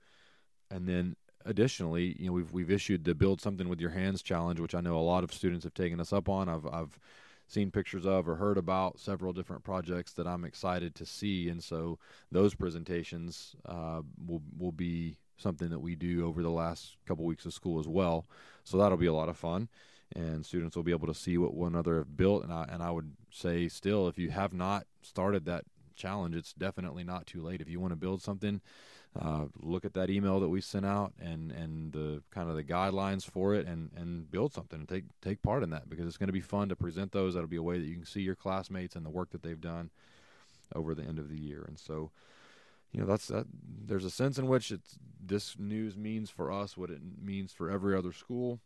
And 0.71 0.89
then 0.89 1.17
additionally, 1.45 2.17
you 2.19 2.27
know, 2.27 2.33
we've 2.33 2.53
we've 2.53 2.71
issued 2.71 3.05
the 3.05 3.15
build 3.15 3.41
something 3.41 3.69
with 3.69 3.81
your 3.81 3.91
hands 3.91 4.23
challenge, 4.23 4.61
which 4.61 4.75
I 4.75 4.81
know 4.81 4.97
a 4.97 5.01
lot 5.01 5.25
of 5.25 5.33
students 5.33 5.65
have 5.65 5.75
taken 5.75 6.01
us 6.01 6.13
up 6.13 6.29
on. 6.29 6.49
I've 6.49 6.67
I've 6.67 6.99
seen 7.47 7.71
pictures 7.71 8.07
of 8.07 8.29
or 8.29 8.37
heard 8.37 8.57
about 8.57 8.99
several 8.99 9.33
different 9.33 9.63
projects 9.65 10.13
that 10.15 10.27
I'm 10.27 10.45
excited 10.45 10.95
to 10.97 11.07
see, 11.07 11.49
and 11.49 11.63
so 11.63 11.99
those 12.33 12.55
presentations 12.55 13.55
uh, 13.67 14.01
will 14.27 14.43
will 14.59 14.73
be 14.73 15.19
something 15.37 15.69
that 15.69 15.81
we 15.81 15.97
do 15.97 16.27
over 16.27 16.43
the 16.43 16.51
last 16.51 16.97
couple 17.07 17.25
weeks 17.25 17.45
of 17.45 17.53
school 17.53 17.81
as 17.81 17.89
well. 17.89 18.27
So 18.63 18.79
that'll 18.79 18.97
be 18.97 19.07
a 19.07 19.13
lot 19.13 19.29
of 19.29 19.37
fun, 19.37 19.69
and 20.15 20.45
students 20.47 20.77
will 20.77 20.85
be 20.85 20.93
able 20.93 21.09
to 21.09 21.15
see 21.15 21.39
what 21.39 21.55
one 21.55 21.75
another 21.75 21.99
have 21.99 22.17
built. 22.17 22.45
And 22.45 22.53
I 22.53 22.67
and 22.71 22.83
I 22.83 22.91
would 22.91 23.13
say 23.31 23.69
still, 23.69 24.09
if 24.09 24.19
you 24.19 24.31
have 24.31 24.53
not 24.53 24.87
started 25.03 25.45
that 25.45 25.65
challenge, 25.95 26.35
it's 26.35 26.53
definitely 26.53 27.05
not 27.05 27.27
too 27.27 27.43
late. 27.43 27.61
If 27.61 27.69
you 27.69 27.81
want 27.81 27.93
to 27.93 27.97
build 27.97 28.23
something, 28.23 28.61
uh, 29.21 29.45
look 29.61 29.85
at 29.85 29.95
that 29.95 30.11
email 30.11 30.41
that 30.41 30.49
we 30.49 30.61
sent 30.61 30.85
out 30.85 31.13
and 31.21 31.53
and 31.53 31.93
the 31.93 32.21
kind 32.33 32.51
of 32.51 32.57
the 32.57 32.65
guidelines 32.65 33.25
for 33.25 33.55
it 33.55 33.67
and 33.67 33.91
and 33.97 34.31
build 34.31 34.53
something 34.53 34.81
and 34.81 34.89
take 34.89 35.05
take 35.23 35.41
part 35.43 35.63
in 35.63 35.71
that 35.71 35.89
because 35.89 36.07
it's 36.07 36.17
going 36.17 36.29
to 36.29 36.33
be 36.33 36.41
fun 36.41 36.69
to 36.69 36.77
present 36.77 37.13
those. 37.13 37.35
That'll 37.35 37.49
be 37.49 37.57
a 37.57 37.63
way 37.63 37.79
that 37.79 37.87
you 37.87 37.95
can 37.95 38.05
see 38.05 38.23
your 38.23 38.35
classmates 38.35 38.97
and 38.97 39.07
the 39.07 39.11
work 39.11 39.31
that 39.31 39.43
they've 39.43 39.61
done 39.61 39.91
over 40.75 40.95
the 40.95 41.05
end 41.05 41.19
of 41.19 41.29
the 41.29 41.41
year. 41.41 41.65
And 41.67 41.79
so 41.79 42.11
you 42.91 43.01
know 43.01 43.07
that's 43.07 43.29
that 43.29 43.47
there's 43.87 44.05
a 44.05 44.11
sense 44.11 44.37
in 44.37 44.49
which 44.49 44.73
it's 44.73 44.99
this 45.25 45.57
news 45.59 45.97
means 45.97 46.29
for 46.29 46.51
us 46.51 46.77
what 46.77 46.91
it 46.91 47.01
means 47.23 47.53
for 47.53 47.71
every 47.71 47.97
other 47.97 48.13
school. 48.13 48.61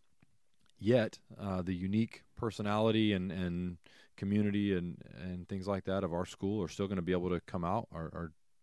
Yet 0.79 1.19
uh, 1.39 1.61
the 1.61 1.75
unique 1.75 2.23
personality 2.37 3.13
and 3.13 3.31
and 3.31 3.77
community 4.17 4.75
and 4.75 4.97
and 5.23 5.47
things 5.47 5.69
like 5.69 5.85
that 5.85 6.05
of 6.05 6.15
our 6.15 6.25
school 6.25 6.63
are 6.63 6.69
still 6.69 6.87
going 6.87 6.97
to 6.97 7.03
be 7.03 7.13
able 7.13 7.29
to 7.29 7.41
come 7.41 7.65
out 7.65 7.89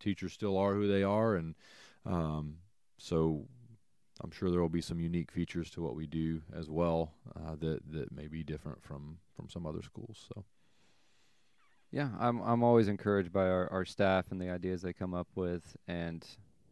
teachers 0.00 0.32
still 0.32 0.56
are 0.58 0.74
who 0.74 0.86
they 0.88 1.02
are 1.02 1.36
and 1.36 1.54
um, 2.04 2.56
so 2.98 3.46
I'm 4.22 4.30
sure 4.30 4.50
there 4.50 4.60
will 4.60 4.68
be 4.68 4.80
some 4.80 5.00
unique 5.00 5.30
features 5.30 5.70
to 5.72 5.82
what 5.82 5.94
we 5.94 6.06
do 6.06 6.40
as 6.54 6.70
well 6.70 7.12
uh, 7.36 7.56
that 7.60 7.80
that 7.92 8.12
may 8.12 8.28
be 8.28 8.42
different 8.42 8.82
from 8.82 9.18
from 9.34 9.48
some 9.50 9.66
other 9.66 9.82
schools. 9.82 10.24
So 10.34 10.44
Yeah, 11.90 12.10
I'm 12.18 12.40
I'm 12.40 12.62
always 12.62 12.88
encouraged 12.88 13.32
by 13.32 13.46
our, 13.46 13.70
our 13.70 13.84
staff 13.84 14.30
and 14.30 14.40
the 14.40 14.50
ideas 14.50 14.82
they 14.82 14.92
come 14.92 15.14
up 15.14 15.28
with, 15.34 15.76
and 15.86 16.26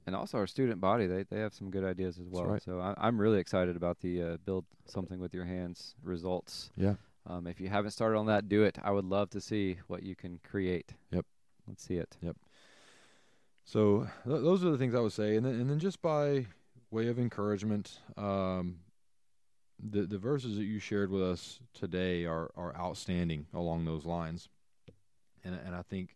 and 0.06 0.16
also 0.16 0.38
our 0.38 0.46
student 0.46 0.80
body. 0.80 1.06
They 1.06 1.24
they 1.24 1.40
have 1.40 1.52
some 1.54 1.70
good 1.70 1.84
ideas 1.84 2.18
as 2.18 2.28
well. 2.28 2.46
right. 2.46 2.62
So 2.62 2.80
I, 2.80 2.94
I'm 2.96 3.20
really 3.20 3.38
excited 3.40 3.76
about 3.76 4.00
the 4.00 4.22
uh, 4.22 4.36
build 4.44 4.64
something 4.86 5.20
with 5.20 5.34
your 5.34 5.44
hands 5.44 5.94
results. 6.02 6.70
yeah, 6.76 6.94
Um, 7.26 7.46
if 7.46 7.60
you 7.60 7.68
haven't 7.68 7.92
started 7.92 8.18
on 8.18 8.26
that, 8.26 8.48
do 8.48 8.62
it. 8.64 8.78
I 8.82 8.90
would 8.90 9.04
love 9.04 9.30
to 9.30 9.40
see 9.40 9.78
what 9.86 10.02
you 10.02 10.14
can 10.16 10.40
create. 10.42 10.94
Yep. 11.10 11.26
Let's 11.66 11.82
see 11.82 11.96
it. 11.96 12.16
So 13.64 14.06
th- 14.24 14.42
those 14.42 14.64
are 14.64 14.70
the 14.70 14.78
things 14.78 14.94
I 14.94 15.00
would 15.00 15.12
say, 15.12 15.36
and 15.36 15.44
then 15.44 15.54
and 15.54 15.70
then 15.70 15.78
just 15.78 16.02
by 16.02 16.46
way 16.90 17.08
of 17.08 17.18
encouragement, 17.18 17.98
um, 18.16 18.80
the 19.82 20.02
the 20.02 20.18
verses 20.18 20.56
that 20.56 20.64
you 20.64 20.78
shared 20.78 21.10
with 21.10 21.22
us 21.22 21.60
today 21.72 22.24
are 22.26 22.50
are 22.56 22.76
outstanding 22.76 23.46
along 23.54 23.84
those 23.84 24.04
lines, 24.04 24.48
and 25.42 25.54
and 25.54 25.74
I 25.74 25.82
think 25.82 26.14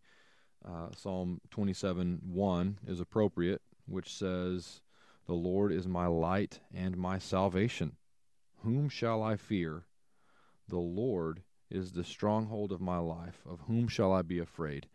uh, 0.64 0.88
Psalm 0.94 1.40
twenty 1.50 1.72
seven 1.72 2.20
one 2.22 2.78
is 2.86 3.00
appropriate, 3.00 3.62
which 3.86 4.14
says, 4.14 4.82
"The 5.26 5.34
Lord 5.34 5.72
is 5.72 5.86
my 5.88 6.06
light 6.06 6.60
and 6.74 6.96
my 6.96 7.18
salvation; 7.18 7.96
whom 8.58 8.90
shall 8.90 9.22
I 9.22 9.36
fear? 9.36 9.84
The 10.68 10.78
Lord 10.78 11.42
is 11.70 11.92
the 11.92 12.04
stronghold 12.04 12.72
of 12.72 12.80
my 12.82 12.98
life; 12.98 13.40
of 13.46 13.60
whom 13.60 13.88
shall 13.88 14.12
I 14.12 14.20
be 14.20 14.38
afraid?" 14.38 14.86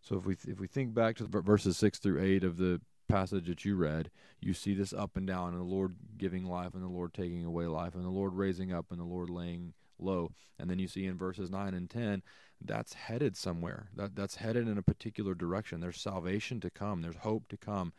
So 0.00 0.16
if 0.16 0.24
we 0.24 0.36
th- 0.36 0.52
if 0.52 0.60
we 0.60 0.66
think 0.66 0.94
back 0.94 1.16
to 1.16 1.24
verses 1.26 1.76
six 1.76 1.98
through 1.98 2.22
eight 2.22 2.44
of 2.44 2.56
the 2.56 2.80
passage 3.08 3.46
that 3.46 3.64
you 3.64 3.74
read, 3.74 4.10
you 4.40 4.52
see 4.54 4.74
this 4.74 4.92
up 4.92 5.16
and 5.16 5.26
down, 5.26 5.50
and 5.50 5.60
the 5.60 5.64
Lord 5.64 5.96
giving 6.16 6.44
life, 6.44 6.74
and 6.74 6.82
the 6.82 6.88
Lord 6.88 7.14
taking 7.14 7.44
away 7.44 7.66
life, 7.66 7.94
and 7.94 8.04
the 8.04 8.10
Lord 8.10 8.34
raising 8.34 8.72
up, 8.72 8.86
and 8.90 9.00
the 9.00 9.04
Lord 9.04 9.30
laying 9.30 9.74
low. 9.98 10.32
And 10.58 10.68
then 10.70 10.78
you 10.78 10.88
see 10.88 11.06
in 11.06 11.16
verses 11.16 11.50
nine 11.50 11.74
and 11.74 11.88
ten, 11.88 12.22
that's 12.60 12.94
headed 12.94 13.36
somewhere. 13.36 13.88
That 13.96 14.14
that's 14.14 14.36
headed 14.36 14.68
in 14.68 14.78
a 14.78 14.82
particular 14.82 15.34
direction. 15.34 15.80
There's 15.80 16.00
salvation 16.00 16.60
to 16.60 16.70
come. 16.70 17.02
There's 17.02 17.16
hope 17.16 17.48
to 17.48 17.56
come. 17.56 17.92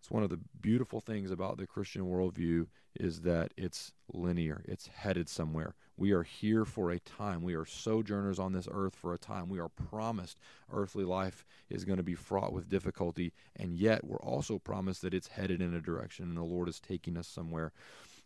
It's 0.00 0.10
one 0.10 0.24
of 0.24 0.30
the 0.30 0.40
beautiful 0.60 1.00
things 1.00 1.30
about 1.30 1.58
the 1.58 1.66
Christian 1.66 2.02
worldview 2.02 2.66
is 2.98 3.22
that 3.22 3.52
it's 3.56 3.92
linear. 4.12 4.62
It's 4.66 4.86
headed 4.86 5.28
somewhere. 5.28 5.74
We 5.96 6.12
are 6.12 6.22
here 6.22 6.64
for 6.64 6.90
a 6.90 6.98
time. 6.98 7.42
We 7.42 7.54
are 7.54 7.64
sojourners 7.64 8.38
on 8.38 8.52
this 8.52 8.68
earth 8.70 8.94
for 8.94 9.14
a 9.14 9.18
time. 9.18 9.48
We 9.48 9.60
are 9.60 9.68
promised 9.68 10.38
earthly 10.72 11.04
life 11.04 11.44
is 11.70 11.84
going 11.84 11.98
to 11.98 12.02
be 12.02 12.14
fraught 12.14 12.52
with 12.52 12.68
difficulty, 12.68 13.32
and 13.56 13.76
yet 13.76 14.04
we're 14.04 14.16
also 14.16 14.58
promised 14.58 15.02
that 15.02 15.14
it's 15.14 15.28
headed 15.28 15.62
in 15.62 15.74
a 15.74 15.80
direction 15.80 16.26
and 16.26 16.36
the 16.36 16.42
Lord 16.42 16.68
is 16.68 16.80
taking 16.80 17.16
us 17.16 17.28
somewhere 17.28 17.72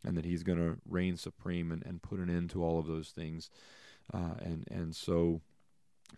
and 0.04 0.16
that 0.16 0.24
He's 0.24 0.42
going 0.42 0.58
to 0.58 0.78
reign 0.88 1.16
supreme 1.16 1.72
and, 1.72 1.84
and 1.84 2.02
put 2.02 2.18
an 2.18 2.30
end 2.30 2.50
to 2.50 2.64
all 2.64 2.78
of 2.78 2.86
those 2.86 3.10
things. 3.10 3.50
Uh, 4.12 4.34
and 4.40 4.64
and 4.70 4.94
so, 4.94 5.40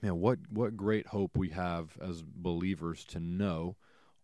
man, 0.02 0.20
what 0.20 0.38
what 0.50 0.76
great 0.76 1.06
hope 1.08 1.36
we 1.36 1.50
have 1.50 1.96
as 2.00 2.22
believers 2.22 3.04
to 3.06 3.20
know 3.20 3.76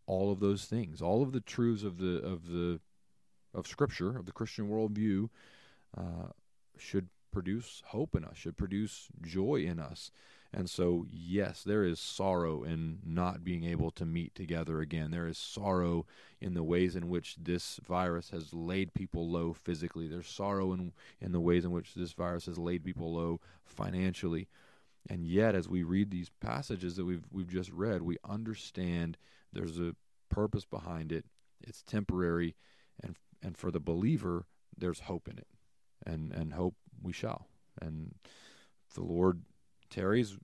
all 0.07 0.31
of 0.31 0.41
those 0.41 0.67
things, 0.67 1.01
all 1.01 1.23
of 1.23 1.33
the 1.33 1.41
truths 1.41 1.83
of 1.83 1.99
the 1.99 2.19
of 2.19 2.49
the 2.49 2.81
of 3.55 3.67
Scripture 3.67 4.17
of 4.17 4.27
the 4.27 4.33
Christian 4.33 4.69
worldview 4.69 5.29
uh, 5.97 6.29
should 6.77 7.09
produce 7.33 7.83
hope 7.87 8.15
in 8.15 8.25
us, 8.25 8.37
should 8.37 8.57
produce 8.57 9.09
joy 9.23 9.57
in 9.57 9.79
us. 9.79 10.11
And 10.57 10.71
so, 10.71 11.05
yes, 11.11 11.65
there 11.65 11.85
is 11.85 11.99
sorrow 11.99 12.63
in 12.63 13.01
not 13.05 13.43
being 13.43 13.65
able 13.65 13.91
to 13.93 14.07
meet 14.07 14.37
together 14.37 14.81
again. 14.81 15.11
There 15.11 15.27
is 15.27 15.37
sorrow 15.37 16.07
in 16.41 16.55
the 16.55 16.63
ways 16.63 16.95
in 16.95 17.09
which 17.09 17.35
this 17.43 17.81
virus 17.85 18.31
has 18.31 18.55
laid 18.55 18.95
people 18.95 19.29
low 19.29 19.53
physically. 19.53 20.07
There's 20.07 20.29
sorrow 20.29 20.73
in 20.73 20.93
in 21.21 21.33
the 21.33 21.41
ways 21.41 21.65
in 21.65 21.73
which 21.73 21.95
this 21.95 22.13
virus 22.13 22.47
has 22.47 22.57
laid 22.57 22.85
people 22.85 23.13
low 23.13 23.41
financially. 23.65 24.47
And 25.11 25.27
yet, 25.27 25.57
as 25.57 25.69
we 25.69 25.83
read 25.83 26.11
these 26.11 26.31
passages 26.41 26.95
that 26.97 27.05
we've 27.05 27.27
we've 27.33 27.51
just 27.51 27.73
read, 27.73 28.03
we 28.03 28.17
understand 28.25 29.19
there's 29.53 29.81
a 29.81 29.97
purpose 30.29 30.65
behind 30.65 31.11
it. 31.11 31.25
It's 31.67 31.83
temporary, 31.83 32.55
and 33.03 33.17
and 33.45 33.57
for 33.57 33.71
the 33.71 33.81
believer, 33.81 34.47
there's 34.77 35.01
hope 35.01 35.29
in 35.29 35.39
it, 35.39 35.47
and 36.05 36.33
and 36.33 36.55
hope 36.55 36.75
we 37.03 37.13
shall. 37.13 37.47
And 37.81 38.15
the 38.95 39.03
Lord 39.03 39.43
tarries, 39.91 40.39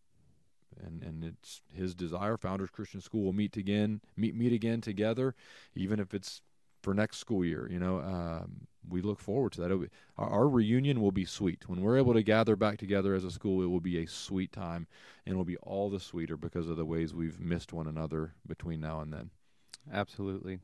and 0.85 1.03
and 1.03 1.25
it's 1.25 1.63
His 1.73 1.95
desire. 1.95 2.37
Founders 2.37 2.71
Christian 2.71 3.01
School 3.01 3.25
will 3.25 3.33
meet 3.33 3.57
again, 3.57 4.01
meet 4.17 4.35
meet 4.35 4.53
again 4.53 4.81
together, 4.81 5.35
even 5.75 5.99
if 5.99 6.15
it's 6.15 6.43
for 6.83 6.95
next 6.95 7.19
school 7.19 7.45
year. 7.45 7.69
You 7.71 7.79
know, 7.79 8.01
um, 8.01 8.67
we 8.89 9.03
look 9.03 9.19
forward 9.19 9.53
to 9.53 9.61
that. 9.63 9.69
Be- 9.69 9.89
our, 10.17 10.29
our 10.29 10.49
reunion 10.49 11.01
will 11.01 11.13
be 11.13 11.25
sweet 11.25 11.69
when 11.69 11.81
we're 11.81 11.99
able 11.99 12.15
to 12.15 12.23
gather 12.23 12.57
back 12.57 12.79
together 12.79 13.15
as 13.15 13.25
a 13.25 13.31
school. 13.31 13.63
It 13.63 13.67
will 13.67 13.81
be 13.81 13.99
a 13.99 14.07
sweet 14.07 14.53
time, 14.53 14.87
and 15.25 15.35
it 15.35 15.37
will 15.37 15.45
be 15.45 15.59
all 15.59 15.91
the 15.91 16.01
sweeter 16.01 16.37
because 16.37 16.69
of 16.69 16.77
the 16.77 16.85
ways 16.85 17.15
we've 17.15 17.41
missed 17.41 17.73
one 17.73 17.87
another 17.87 18.35
between 18.47 18.81
now 18.81 19.01
and 19.01 19.13
then. 19.13 19.31
Absolutely. 19.93 20.61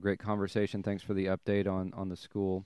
Great 0.00 0.18
conversation. 0.18 0.82
Thanks 0.82 1.02
for 1.02 1.14
the 1.14 1.26
update 1.26 1.66
on, 1.66 1.92
on 1.94 2.08
the 2.08 2.16
school. 2.16 2.64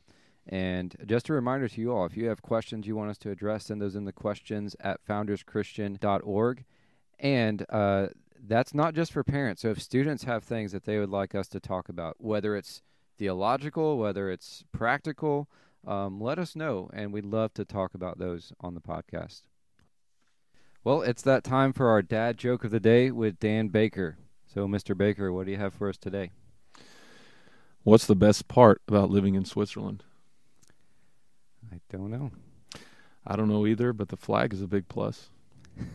And 0.49 0.95
just 1.07 1.29
a 1.29 1.33
reminder 1.33 1.69
to 1.69 1.81
you 1.81 1.93
all 1.93 2.07
if 2.07 2.17
you 2.17 2.29
have 2.29 2.41
questions 2.41 2.87
you 2.87 2.95
want 2.95 3.11
us 3.11 3.19
to 3.19 3.31
address, 3.31 3.67
send 3.67 3.83
those 3.83 3.97
in 3.97 4.05
the 4.05 4.13
questions 4.13 4.77
at 4.81 5.05
founderschristian.org. 5.05 6.65
And 7.19 7.67
uh, 7.69 8.09
that's 8.47 8.75
not 8.75 8.95
just 8.95 9.13
for 9.13 9.25
parents. 9.25 9.63
So 9.63 9.71
if 9.71 9.83
students 9.83 10.25
have 10.25 10.45
things 10.45 10.73
that 10.73 10.85
they 10.85 10.99
would 10.99 11.11
like 11.11 11.35
us 11.35 11.49
to 11.49 11.61
talk 11.61 11.89
about, 11.89 12.17
whether 12.19 12.55
it's 12.55 12.83
theological, 13.19 13.99
whether 13.99 14.31
it's 14.31 14.63
practical, 14.71 15.49
um, 15.87 16.21
let 16.21 16.39
us 16.39 16.55
know. 16.55 16.91
And 16.93 17.13
we'd 17.13 17.25
love 17.25 17.53
to 17.55 17.65
talk 17.65 17.95
about 17.95 18.19
those 18.19 18.53
on 18.61 18.75
the 18.75 18.81
podcast. 18.81 19.43
Well, 20.85 21.03
it's 21.03 21.23
that 21.23 21.43
time 21.43 21.73
for 21.73 21.89
our 21.89 22.03
dad 22.03 22.39
joke 22.39 22.63
of 22.63 22.71
the 22.71 22.79
day 22.79 23.11
with 23.11 23.41
Dan 23.41 23.69
Baker. 23.69 24.19
So, 24.47 24.69
Mr. 24.69 24.97
Baker, 24.97 25.33
what 25.33 25.47
do 25.47 25.53
you 25.53 25.59
have 25.59 25.75
for 25.75 25.89
us 25.89 25.97
today? 25.97 26.31
What's 27.87 28.07
the 28.07 28.17
best 28.17 28.49
part 28.49 28.83
about 28.89 29.11
living 29.11 29.37
in 29.37 29.45
Switzerland? 29.45 30.03
I 31.73 31.79
don't 31.89 32.11
know. 32.11 32.33
I 33.25 33.37
don't 33.37 33.49
know 33.49 33.65
either, 33.65 33.93
but 33.93 34.09
the 34.09 34.17
flag 34.17 34.53
is 34.53 34.61
a 34.61 34.67
big 34.67 34.89
plus. 34.89 35.29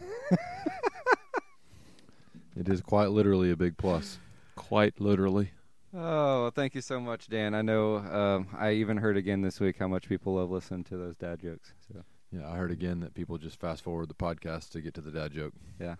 It 2.55 2.69
is 2.69 2.79
quite 2.81 3.11
literally 3.11 3.51
a 3.51 3.57
big 3.57 3.75
plus. 3.77 4.19
Quite 4.55 5.01
literally. 5.01 5.51
Oh, 5.93 6.43
well, 6.43 6.51
thank 6.51 6.75
you 6.75 6.81
so 6.81 6.99
much, 6.99 7.27
Dan. 7.27 7.53
I 7.55 7.61
know 7.61 7.95
um, 7.97 8.47
I 8.57 8.71
even 8.73 8.97
heard 8.97 9.17
again 9.17 9.41
this 9.41 9.59
week 9.59 9.77
how 9.79 9.87
much 9.87 10.07
people 10.07 10.35
love 10.35 10.51
listening 10.51 10.83
to 10.85 10.97
those 10.97 11.15
dad 11.15 11.41
jokes. 11.41 11.73
So 11.91 12.03
Yeah, 12.31 12.49
I 12.49 12.55
heard 12.55 12.71
again 12.71 13.01
that 13.01 13.13
people 13.13 13.37
just 13.37 13.59
fast 13.59 13.83
forward 13.83 14.09
the 14.09 14.13
podcast 14.13 14.69
to 14.71 14.81
get 14.81 14.93
to 14.95 15.01
the 15.01 15.11
dad 15.11 15.33
joke. 15.33 15.53
yeah. 15.79 15.95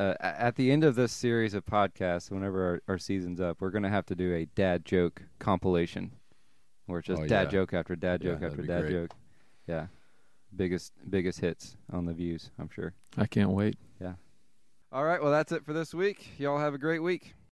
Uh, 0.00 0.14
at 0.22 0.56
the 0.56 0.72
end 0.72 0.82
of 0.82 0.94
this 0.94 1.12
series 1.12 1.52
of 1.52 1.62
podcasts, 1.66 2.30
whenever 2.30 2.64
our, 2.64 2.80
our 2.88 2.96
season's 2.96 3.38
up, 3.38 3.60
we're 3.60 3.68
gonna 3.68 3.90
have 3.90 4.06
to 4.06 4.14
do 4.14 4.32
a 4.34 4.46
dad 4.54 4.82
joke 4.86 5.20
compilation, 5.38 6.10
where 6.86 7.00
it's 7.00 7.08
just 7.08 7.20
Oh, 7.20 7.26
dad 7.26 7.48
yeah. 7.48 7.50
joke 7.50 7.74
after 7.74 7.94
dad 7.96 8.22
Yeah, 8.24 8.30
joke 8.30 8.40
that'd 8.40 8.52
after 8.52 8.62
be 8.62 8.68
dad 8.68 8.80
great. 8.80 8.92
joke. 8.92 9.10
Yeah, 9.66 9.86
biggest 10.56 10.94
biggest 11.10 11.40
hits 11.40 11.76
on 11.92 12.06
the 12.06 12.14
views, 12.14 12.50
I'm 12.58 12.70
sure. 12.70 12.94
I 13.18 13.26
can't 13.26 13.50
wait. 13.50 13.76
Yeah. 14.00 14.14
All 14.90 15.04
right, 15.04 15.20
well 15.22 15.32
that's 15.32 15.52
it 15.52 15.66
for 15.66 15.74
this 15.74 15.92
week. 15.92 16.30
Y'all 16.38 16.58
have 16.58 16.72
a 16.72 16.78
great 16.78 17.02
week. 17.02 17.34